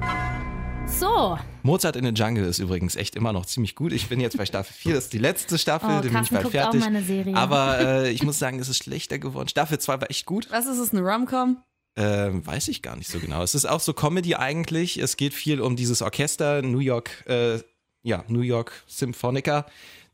[0.88, 1.38] So,
[1.70, 3.94] Mozart in the Jungle ist übrigens echt immer noch ziemlich gut.
[3.94, 6.30] Ich bin jetzt bei Staffel 4, das ist die letzte Staffel, Oh, dann bin ich
[6.32, 6.82] bald guckt auch fertig.
[6.82, 7.36] meine Serie.
[7.36, 9.48] Aber äh, ich muss sagen, es ist schlechter geworden.
[9.50, 10.48] Staffel 2 war echt gut.
[10.50, 11.58] Was ist es, eine Rom-Com?
[11.96, 13.44] Ähm, weiß ich gar nicht so genau.
[13.44, 14.98] Es ist auch so Comedy eigentlich.
[14.98, 17.60] Es geht viel um dieses Orchester, New York, äh,
[18.04, 19.66] ja, New York Symphonica.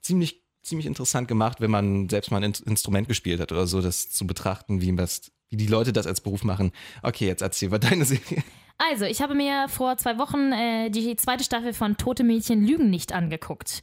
[0.02, 3.82] Ziemlich, ziemlich interessant gemacht, wenn man selbst mal ein In- Instrument gespielt hat oder so,
[3.82, 6.72] das zu betrachten, wie, das, wie die Leute das als Beruf machen.
[7.04, 8.44] Okay, jetzt erzähl mal deine Serie.
[8.78, 12.90] Also ich habe mir vor zwei Wochen äh, die zweite Staffel von Tote Mädchen lügen
[12.90, 13.82] nicht angeguckt.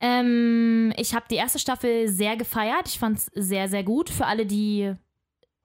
[0.00, 2.88] Ähm, ich habe die erste Staffel sehr gefeiert.
[2.88, 4.10] Ich fand es sehr, sehr gut.
[4.10, 4.94] Für alle, die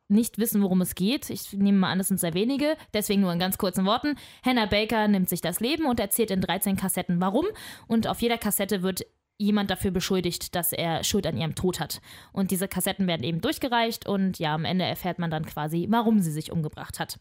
[0.08, 1.30] nicht wissen, worum es geht.
[1.30, 4.16] Ich nehme mal an, das sind sehr wenige, deswegen nur in ganz kurzen Worten.
[4.46, 7.46] Hannah Baker nimmt sich das Leben und erzählt in 13 Kassetten warum.
[7.88, 9.06] Und auf jeder Kassette wird
[9.38, 12.02] jemand dafür beschuldigt, dass er Schuld an ihrem Tod hat.
[12.32, 16.20] Und diese Kassetten werden eben durchgereicht und ja, am Ende erfährt man dann quasi, warum
[16.20, 17.18] sie sich umgebracht hat.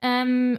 [0.00, 0.58] Ähm,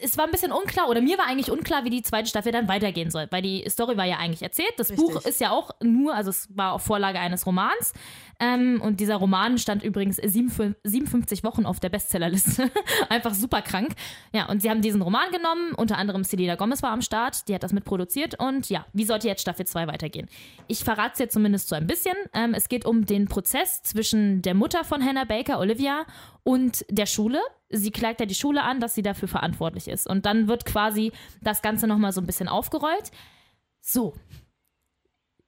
[0.00, 2.68] es war ein bisschen unklar, oder mir war eigentlich unklar, wie die zweite Staffel dann
[2.68, 4.72] weitergehen soll, weil die Story war ja eigentlich erzählt.
[4.76, 5.06] Das Richtig.
[5.06, 7.92] Buch ist ja auch nur, also es war auf Vorlage eines Romans.
[8.38, 12.70] Ähm, und dieser Roman stand übrigens 57 57 Wochen auf der Bestsellerliste.
[13.08, 13.92] Einfach super krank.
[14.32, 17.54] Ja, und sie haben diesen Roman genommen, unter anderem Selena Gomez war am Start, die
[17.54, 18.38] hat das mitproduziert.
[18.38, 20.28] Und ja, wie sollte jetzt Staffel 2 weitergehen?
[20.68, 22.14] Ich verrate es jetzt zumindest so ein bisschen.
[22.34, 26.04] Ähm, es geht um den Prozess zwischen der Mutter von Hannah Baker, Olivia,
[26.46, 27.40] und der Schule.
[27.70, 30.06] Sie klagt ja die Schule an, dass sie dafür verantwortlich ist.
[30.06, 31.10] Und dann wird quasi
[31.42, 33.10] das Ganze nochmal so ein bisschen aufgerollt.
[33.80, 34.14] So.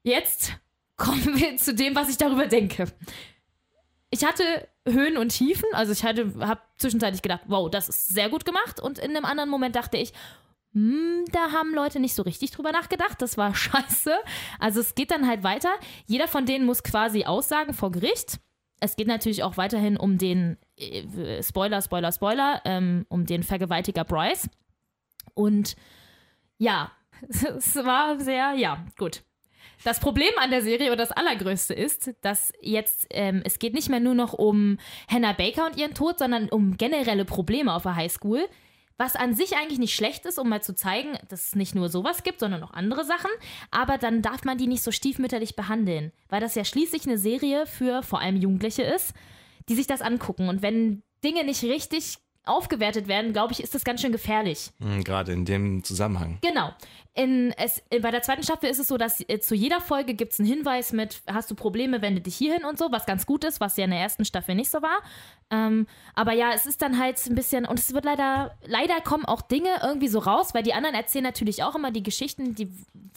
[0.02, 0.54] Jetzt
[0.96, 2.86] kommen wir zu dem, was ich darüber denke.
[4.10, 4.42] Ich hatte
[4.88, 8.80] Höhen und Tiefen, also ich habe zwischenzeitlich gedacht, wow, das ist sehr gut gemacht.
[8.80, 10.12] Und in einem anderen Moment dachte ich,
[10.72, 13.22] hm, da haben Leute nicht so richtig drüber nachgedacht.
[13.22, 14.16] Das war scheiße.
[14.58, 15.70] Also es geht dann halt weiter.
[16.06, 18.40] Jeder von denen muss quasi aussagen vor Gericht.
[18.80, 20.56] Es geht natürlich auch weiterhin um den
[21.42, 24.48] Spoiler, Spoiler, Spoiler, ähm, um den Vergewaltiger Bryce.
[25.34, 25.76] Und
[26.58, 26.92] ja,
[27.28, 29.22] es war sehr, ja, gut.
[29.84, 33.88] Das Problem an der Serie oder das Allergrößte ist, dass jetzt, ähm, es geht nicht
[33.88, 37.94] mehr nur noch um Hannah Baker und ihren Tod, sondern um generelle Probleme auf der
[37.94, 38.48] Highschool.
[38.96, 41.88] Was an sich eigentlich nicht schlecht ist, um mal zu zeigen, dass es nicht nur
[41.88, 43.30] sowas gibt, sondern auch andere Sachen.
[43.70, 47.66] Aber dann darf man die nicht so stiefmütterlich behandeln, weil das ja schließlich eine Serie
[47.66, 49.14] für vor allem Jugendliche ist,
[49.68, 50.48] die sich das angucken.
[50.48, 54.70] Und wenn Dinge nicht richtig aufgewertet werden, glaube ich, ist das ganz schön gefährlich.
[54.80, 56.38] Hm, Gerade in dem Zusammenhang.
[56.40, 56.70] Genau.
[57.14, 60.32] In, es, bei der zweiten Staffel ist es so, dass äh, zu jeder Folge gibt
[60.32, 63.44] es einen Hinweis mit, hast du Probleme, wende dich hierhin und so, was ganz gut
[63.44, 64.98] ist, was ja in der ersten Staffel nicht so war.
[65.50, 69.24] Ähm, aber ja, es ist dann halt ein bisschen, und es wird leider, leider kommen
[69.24, 72.70] auch Dinge irgendwie so raus, weil die anderen erzählen natürlich auch immer die Geschichten, die,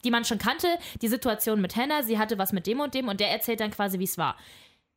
[0.03, 0.67] die man schon kannte,
[1.01, 3.71] die Situation mit Hannah, sie hatte was mit dem und dem und der erzählt dann
[3.71, 4.35] quasi, wie es war.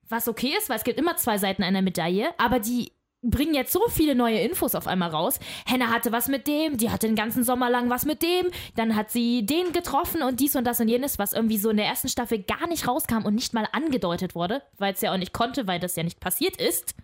[0.09, 2.93] Was okay ist, weil es gibt immer zwei Seiten einer Medaille, aber die
[3.25, 5.41] bringen jetzt so viele neue Infos auf einmal raus.
[5.67, 8.97] Hannah hatte was mit dem, die hatte den ganzen Sommer lang was mit dem, dann
[8.97, 11.87] hat sie den getroffen und dies und das und jenes, was irgendwie so in der
[11.87, 15.33] ersten Staffel gar nicht rauskam und nicht mal angedeutet wurde, weil es ja auch nicht
[15.33, 16.95] konnte, weil das ja nicht passiert ist.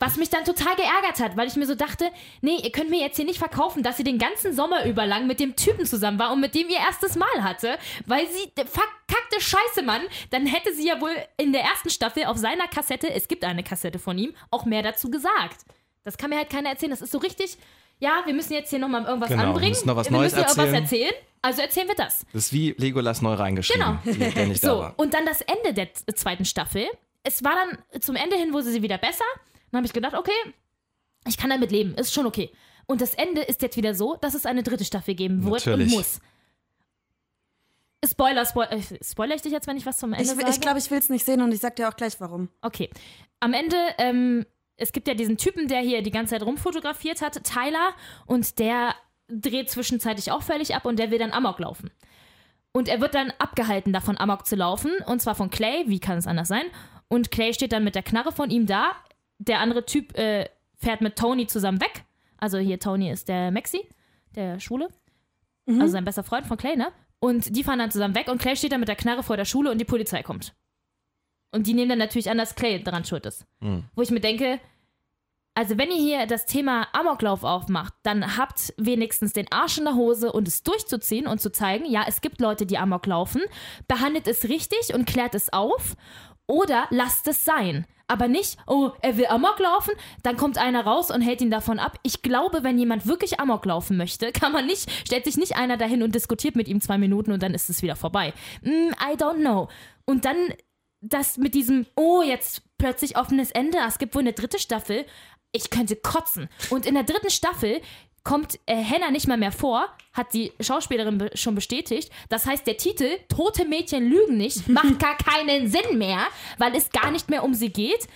[0.00, 2.98] Was mich dann total geärgert hat, weil ich mir so dachte, nee, ihr könnt mir
[3.00, 6.18] jetzt hier nicht verkaufen, dass sie den ganzen Sommer über lang mit dem Typen zusammen
[6.18, 10.74] war und mit dem ihr erstes Mal hatte, weil sie verkackte Scheiße, Mann, dann hätte
[10.74, 14.16] sie ja wohl in der ersten Staffel auf seiner Kassette, es gibt eine Kassette von
[14.16, 15.66] ihm, auch mehr dazu gesagt.
[16.02, 16.90] Das kann mir halt keiner erzählen.
[16.90, 17.58] Das ist so richtig,
[17.98, 19.68] ja, wir müssen jetzt hier nochmal irgendwas Genau, wir anbringen.
[19.72, 21.02] müssen noch was wir Neues müssen ja irgendwas erzählen.
[21.10, 21.24] erzählen.
[21.42, 22.24] Also erzählen wir das.
[22.32, 24.30] Das ist wie Legolas neu reingeschrieben, Genau.
[24.30, 24.94] der nicht da So, war.
[24.96, 26.86] und dann das Ende der zweiten Staffel.
[27.22, 29.24] Es war dann zum Ende hin, wurde sie wieder besser.
[29.70, 30.32] Dann habe ich gedacht, okay,
[31.26, 32.50] ich kann damit leben, ist schon okay.
[32.86, 35.92] Und das Ende ist jetzt wieder so, dass es eine dritte Staffel geben wird Natürlich.
[35.92, 36.20] und muss.
[38.04, 40.50] Spoiler, Spoiler, äh, spoiler ich dich jetzt, wenn ich was zum Ende Ich, sage?
[40.50, 42.48] ich glaube, ich will es nicht sehen und ich sag dir auch gleich warum.
[42.62, 42.88] Okay.
[43.40, 44.46] Am Ende, ähm,
[44.76, 47.92] es gibt ja diesen Typen, der hier die ganze Zeit rumfotografiert hat, Tyler,
[48.26, 48.94] und der
[49.28, 51.90] dreht zwischenzeitlich auch völlig ab und der will dann Amok laufen.
[52.72, 56.18] Und er wird dann abgehalten, davon Amok zu laufen, und zwar von Clay, wie kann
[56.18, 56.64] es anders sein?
[57.08, 58.92] Und Clay steht dann mit der Knarre von ihm da.
[59.40, 62.04] Der andere Typ äh, fährt mit Tony zusammen weg.
[62.38, 63.86] Also hier, Tony ist der Maxi,
[64.34, 64.88] der Schwule.
[65.80, 66.88] Also sein bester Freund von Clay, ne?
[67.20, 69.44] Und die fahren dann zusammen weg und Clay steht dann mit der Knarre vor der
[69.44, 70.54] Schule und die Polizei kommt.
[71.52, 73.46] Und die nehmen dann natürlich an, dass Clay daran schuld ist.
[73.94, 74.60] Wo ich mir denke,
[75.54, 79.94] also wenn ihr hier das Thema Amoklauf aufmacht, dann habt wenigstens den Arsch in der
[79.94, 83.42] Hose und es durchzuziehen und zu zeigen, ja, es gibt Leute, die Amok laufen,
[83.86, 85.96] behandelt es richtig und klärt es auf
[86.50, 87.86] oder lasst es sein.
[88.08, 89.92] Aber nicht, oh, er will Amok laufen,
[90.24, 91.96] dann kommt einer raus und hält ihn davon ab.
[92.02, 95.76] Ich glaube, wenn jemand wirklich Amok laufen möchte, kann man nicht, stellt sich nicht einer
[95.76, 98.34] dahin und diskutiert mit ihm zwei Minuten und dann ist es wieder vorbei.
[98.62, 99.68] Mm, I don't know.
[100.06, 100.36] Und dann
[101.00, 105.06] das mit diesem, oh, jetzt plötzlich offenes Ende, es gibt wohl eine dritte Staffel.
[105.52, 106.48] Ich könnte kotzen.
[106.70, 107.80] Und in der dritten Staffel
[108.24, 112.10] kommt äh, Hannah nicht mal mehr vor, hat die Schauspielerin be schon bestätigt.
[112.28, 116.26] Das heißt, der Titel Tote Mädchen lügen nicht macht gar keinen Sinn mehr,
[116.58, 118.06] weil es gar nicht mehr um sie geht.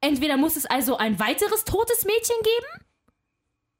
[0.00, 2.86] Entweder muss es also ein weiteres totes Mädchen geben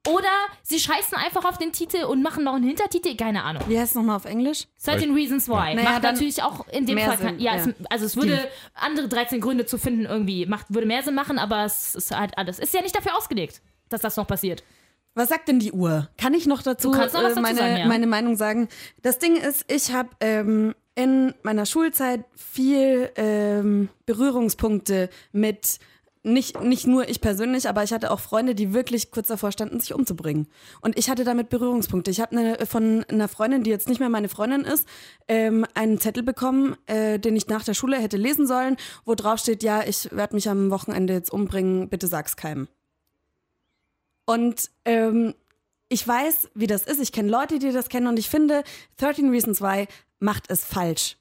[0.09, 0.29] oder
[0.63, 3.63] sie scheißen einfach auf den Titel und machen noch einen Hintertitel, keine Ahnung.
[3.69, 4.67] Wie heißt es nochmal auf Englisch?
[4.85, 5.75] 13 Reasons why.
[5.75, 7.65] Naja, macht natürlich auch in dem Fall Sinn, ja, ja.
[7.67, 11.39] Es, also es würde andere 13 Gründe zu finden irgendwie macht würde mehr Sinn machen,
[11.39, 14.63] aber es ist halt alles ist ja nicht dafür ausgelegt, dass das noch passiert.
[15.15, 16.09] Was sagt denn die Uhr?
[16.19, 17.87] Kann ich noch dazu, äh, dazu meine, sagen, ja.
[17.87, 18.69] meine Meinung sagen?
[19.03, 25.79] Das Ding ist, ich habe ähm, in meiner Schulzeit viel ähm, Berührungspunkte mit
[26.23, 29.81] nicht, nicht nur ich persönlich, aber ich hatte auch Freunde, die wirklich kurz davor standen,
[29.81, 30.49] sich umzubringen.
[30.83, 32.11] Und ich hatte damit Berührungspunkte.
[32.11, 34.87] Ich habe eine, von einer Freundin, die jetzt nicht mehr meine Freundin ist,
[35.29, 39.39] ähm, einen Zettel bekommen, äh, den ich nach der Schule hätte lesen sollen, wo drauf
[39.39, 42.69] steht, ja, ich werde mich am Wochenende jetzt umbringen, bitte sag's keinem.
[44.31, 45.35] Und ähm,
[45.89, 47.01] ich weiß, wie das ist.
[47.01, 48.63] Ich kenne Leute, die das kennen und ich finde,
[48.99, 49.89] 13 Reasons Why
[50.21, 51.17] macht es falsch.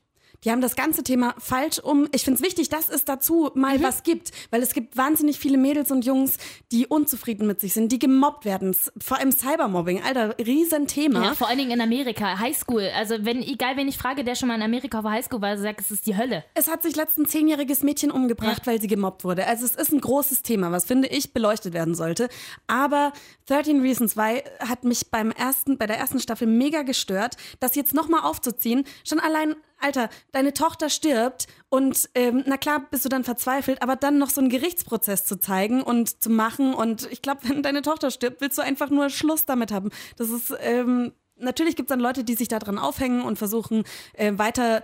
[0.46, 2.08] Die haben das ganze Thema falsch um.
[2.14, 5.58] Ich finde es wichtig, dass es dazu mal was gibt, weil es gibt wahnsinnig viele
[5.58, 6.38] Mädels und Jungs,
[6.72, 8.76] die unzufrieden mit sich sind, die gemobbt werden.
[9.00, 11.24] Vor allem Cybermobbing, Alter, Riesenthema.
[11.24, 12.90] Ja, vor allen Dingen in Amerika, Highschool.
[12.96, 15.82] Also wenn egal wen ich frage, der schon mal in Amerika auf Highschool war, sagt,
[15.82, 16.46] es ist die Hölle.
[16.54, 19.46] Es hat sich letztens ein zehnjähriges Mädchen umgebracht, weil sie gemobbt wurde.
[19.46, 22.30] Also es ist ein großes Thema, was finde ich beleuchtet werden sollte.
[22.68, 23.12] Aber
[23.48, 27.94] 13 Reasons Why hat mich beim ersten, bei der ersten Staffel mega gestört, das jetzt
[27.94, 28.86] nochmal aufzuziehen.
[29.04, 33.95] Schon allein Alter, deine Tochter stirbt und ähm, na klar bist du dann verzweifelt, aber
[33.95, 37.82] dann noch so einen Gerichtsprozess zu zeigen und zu machen und ich glaube, wenn deine
[37.82, 39.89] Tochter stirbt, willst du einfach nur Schluss damit haben.
[40.17, 44.34] Das ist ähm, Natürlich gibt es dann Leute, die sich daran aufhängen und versuchen, äh,
[44.36, 44.84] weiter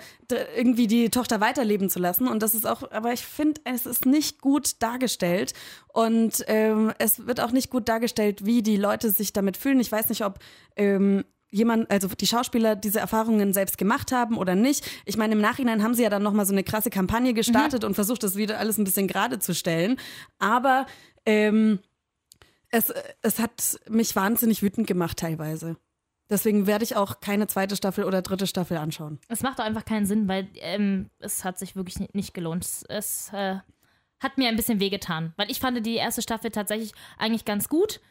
[0.56, 2.28] irgendwie die Tochter weiterleben zu lassen.
[2.28, 5.54] Und das ist auch, aber ich finde, es ist nicht gut dargestellt.
[5.94, 9.80] Und ähm, es wird auch nicht gut dargestellt, wie die Leute sich damit fühlen.
[9.80, 10.40] Ich weiß nicht, ob
[10.76, 11.26] ähm,
[11.56, 14.86] jemand, also die Schauspieler diese Erfahrungen selbst gemacht haben oder nicht.
[15.06, 17.96] Ich meine, im Nachhinein haben sie ja dann nochmal so eine krasse Kampagne gestartet und
[17.96, 19.98] versucht, das wieder alles ein bisschen gerade zu stellen.
[20.38, 20.86] Aber
[21.26, 21.80] ähm,
[22.70, 25.78] es, es hat mich wahnsinnig wütend gemacht teilweise.
[26.30, 29.20] Deswegen werde ich auch keine zweite Staffel oder dritte Staffel anschauen.
[29.30, 32.66] Es macht doch einfach keinen Sinn, weil ähm, es hat sich wirklich ni- nicht gelohnt.
[32.66, 33.58] Es, es äh,
[34.20, 38.02] hat mir ein bisschen wehgetan, weil ich fand die erste Staffel tatsächlich eigentlich ganz gut.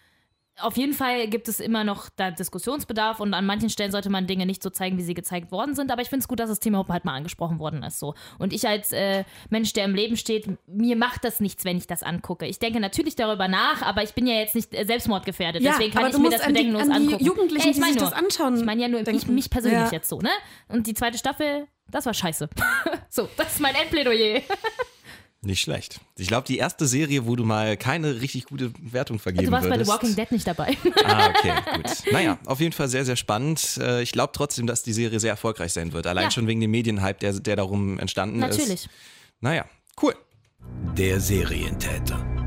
[0.60, 4.28] Auf jeden Fall gibt es immer noch da Diskussionsbedarf und an manchen Stellen sollte man
[4.28, 5.90] Dinge nicht so zeigen, wie sie gezeigt worden sind.
[5.90, 7.98] Aber ich finde es gut, dass das Thema halt mal angesprochen worden ist.
[7.98, 8.14] So.
[8.38, 11.88] Und ich als äh, Mensch, der im Leben steht, mir macht das nichts, wenn ich
[11.88, 12.46] das angucke.
[12.46, 15.60] Ich denke natürlich darüber nach, aber ich bin ja jetzt nicht äh, selbstmordgefährdet.
[15.60, 17.24] Ja, Deswegen kann ich mir das an die- bedenkenlos an die angucken.
[17.24, 19.50] Jugendlichen, Ey, ich die mein sich nur, das anschauen, Ich meine ja nur ich, mich
[19.50, 19.90] persönlich Ja.
[19.90, 20.30] jetzt so, ne?
[20.68, 22.48] Und die zweite Staffel, das war scheiße.
[23.08, 24.40] so, das ist mein Endplädoyer.
[25.44, 26.00] Nicht schlecht.
[26.16, 29.64] Ich glaube, die erste Serie, wo du mal keine richtig gute Wertung vergeben Du warst
[29.68, 29.90] bei The würdest.
[29.90, 30.76] Walking Dead nicht dabei.
[31.04, 32.12] Ah, okay, gut.
[32.12, 33.76] Naja, auf jeden Fall sehr, sehr spannend.
[33.80, 36.06] Äh, Ich glaube trotzdem, dass die Serie sehr erfolgreich sein wird.
[36.06, 36.30] Allein Ja.
[36.30, 38.58] schon wegen dem Medienhype, der, der darum entstanden ist.
[38.58, 38.88] Natürlich.
[39.40, 39.66] Naja,
[40.02, 40.14] cool.
[40.96, 42.43] Der Serientäter.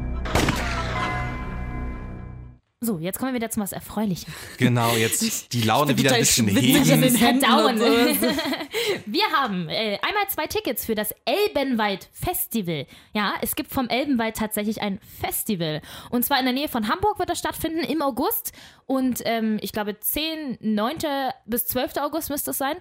[2.79, 4.31] So, jetzt kommen wir wieder zu was Erfreulichem.
[4.59, 6.85] Genau, jetzt die Laune wieder ein bisschen heben.
[6.85, 8.27] so.
[9.07, 12.85] Wir haben äh, einmal zwei Tickets für das Elbenwald Festival.
[13.13, 15.81] Ja, es gibt vom Elbenwald tatsächlich ein Festival.
[16.11, 18.51] Und zwar in der Nähe von Hamburg wird das stattfinden im August.
[18.85, 20.97] Und ähm, ich glaube 10, 9.
[21.47, 21.97] bis 12.
[21.97, 22.77] August müsste es sein.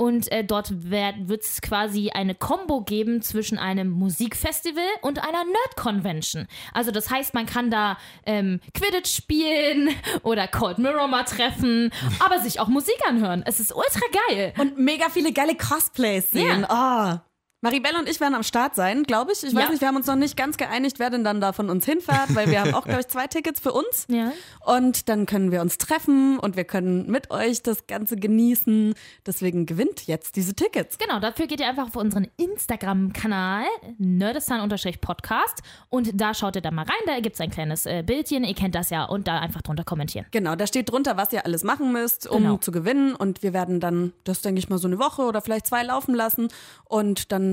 [0.00, 6.48] Und äh, dort wird es quasi eine Combo geben zwischen einem Musikfestival und einer Nerd-Convention.
[6.72, 9.90] Also das heißt, man kann da ähm, Quidditch spielen
[10.22, 13.42] oder Cold Mirror mal treffen, aber sich auch Musik anhören.
[13.44, 14.54] Es ist ultra geil.
[14.56, 16.66] Und mega viele geile Cosplays sehen.
[16.66, 17.18] Oh.
[17.62, 19.42] Maribel und ich werden am Start sein, glaube ich.
[19.42, 19.68] Ich weiß Ja.
[19.70, 22.34] nicht, wir haben uns noch nicht ganz geeinigt, wer denn dann da von uns hinfährt,
[22.34, 24.06] weil wir haben auch, glaube ich, zwei Tickets für uns.
[24.08, 24.32] Ja.
[24.64, 28.94] Und dann können wir uns treffen und wir können mit euch das Ganze genießen.
[29.26, 30.96] Deswegen gewinnt jetzt diese Tickets.
[30.98, 33.64] Genau, dafür geht ihr einfach auf unseren Instagram-Kanal,
[33.98, 35.58] nerdistan-podcast
[35.88, 38.54] und da schaut ihr da mal rein, da gibt es ein kleines äh, Bildchen, ihr
[38.54, 40.26] kennt das ja, und da einfach drunter kommentieren.
[40.30, 42.56] Genau, da steht drunter, was ihr alles machen müsst, um Genau.
[42.56, 43.14] zu gewinnen.
[43.14, 46.14] Und wir werden dann das, denke ich mal, so eine Woche oder vielleicht zwei laufen
[46.14, 46.48] lassen.
[46.84, 47.49] Und dann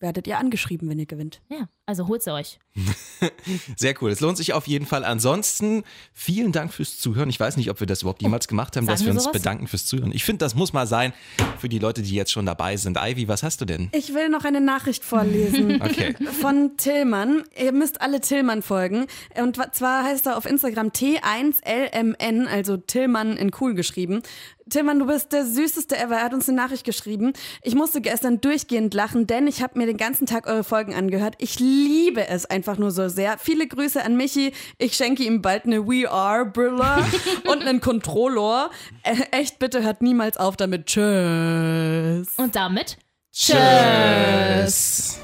[0.00, 1.42] werdet ihr angeschrieben, wenn ihr gewinnt.
[1.48, 2.58] Ja, also holt sie euch.
[3.76, 4.10] Sehr cool.
[4.10, 5.04] Es lohnt sich auf jeden Fall.
[5.04, 7.28] Ansonsten vielen Dank fürs Zuhören.
[7.28, 9.24] Ich weiß nicht, ob wir das überhaupt jemals gemacht haben, sagen dass wir wir uns
[9.24, 9.32] sowas?
[9.38, 10.10] bedanken fürs Zuhören.
[10.12, 11.12] Ich finde, das muss mal sein
[11.58, 12.96] für die Leute, die jetzt schon dabei sind.
[13.00, 13.90] Ivy, was hast du denn?
[13.92, 15.80] Ich will noch eine Nachricht vorlesen.
[15.84, 16.14] Okay.
[16.40, 17.44] Von Tillmann.
[17.60, 19.06] Ihr müsst alle Tillmann folgen.
[19.36, 24.22] Und zwar heißt er auf Instagram T1LMN, also Tillmann in cool geschrieben.
[24.68, 26.16] Tillmann, du bist der süßeste ever.
[26.16, 27.34] Er hat uns eine Nachricht geschrieben.
[27.62, 31.34] Ich musste gestern durchgehend lachen, denn ich habe mir den ganzen Tag eure Folgen angehört.
[31.38, 33.38] Ich liebe es einfach nur so sehr.
[33.38, 34.52] Viele Grüße an Michi.
[34.78, 37.04] Ich schenke ihm bald eine We Are Brille
[37.46, 38.70] und einen Controller.
[39.02, 40.86] Äh, echt, bitte hört niemals auf damit.
[40.86, 42.28] Tschüss.
[42.36, 42.98] Und damit
[43.32, 45.18] Tschüss.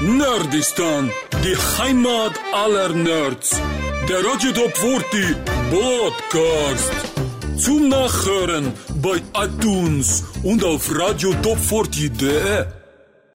[0.00, 1.10] Nerdistan,
[1.44, 3.60] die Heimat aller Nerds.
[4.08, 5.36] Der Radio Top 40
[5.70, 6.92] Podcast.
[7.58, 8.72] Zum Nachhören
[9.02, 12.79] bei iTunes und auf radiotop40.de.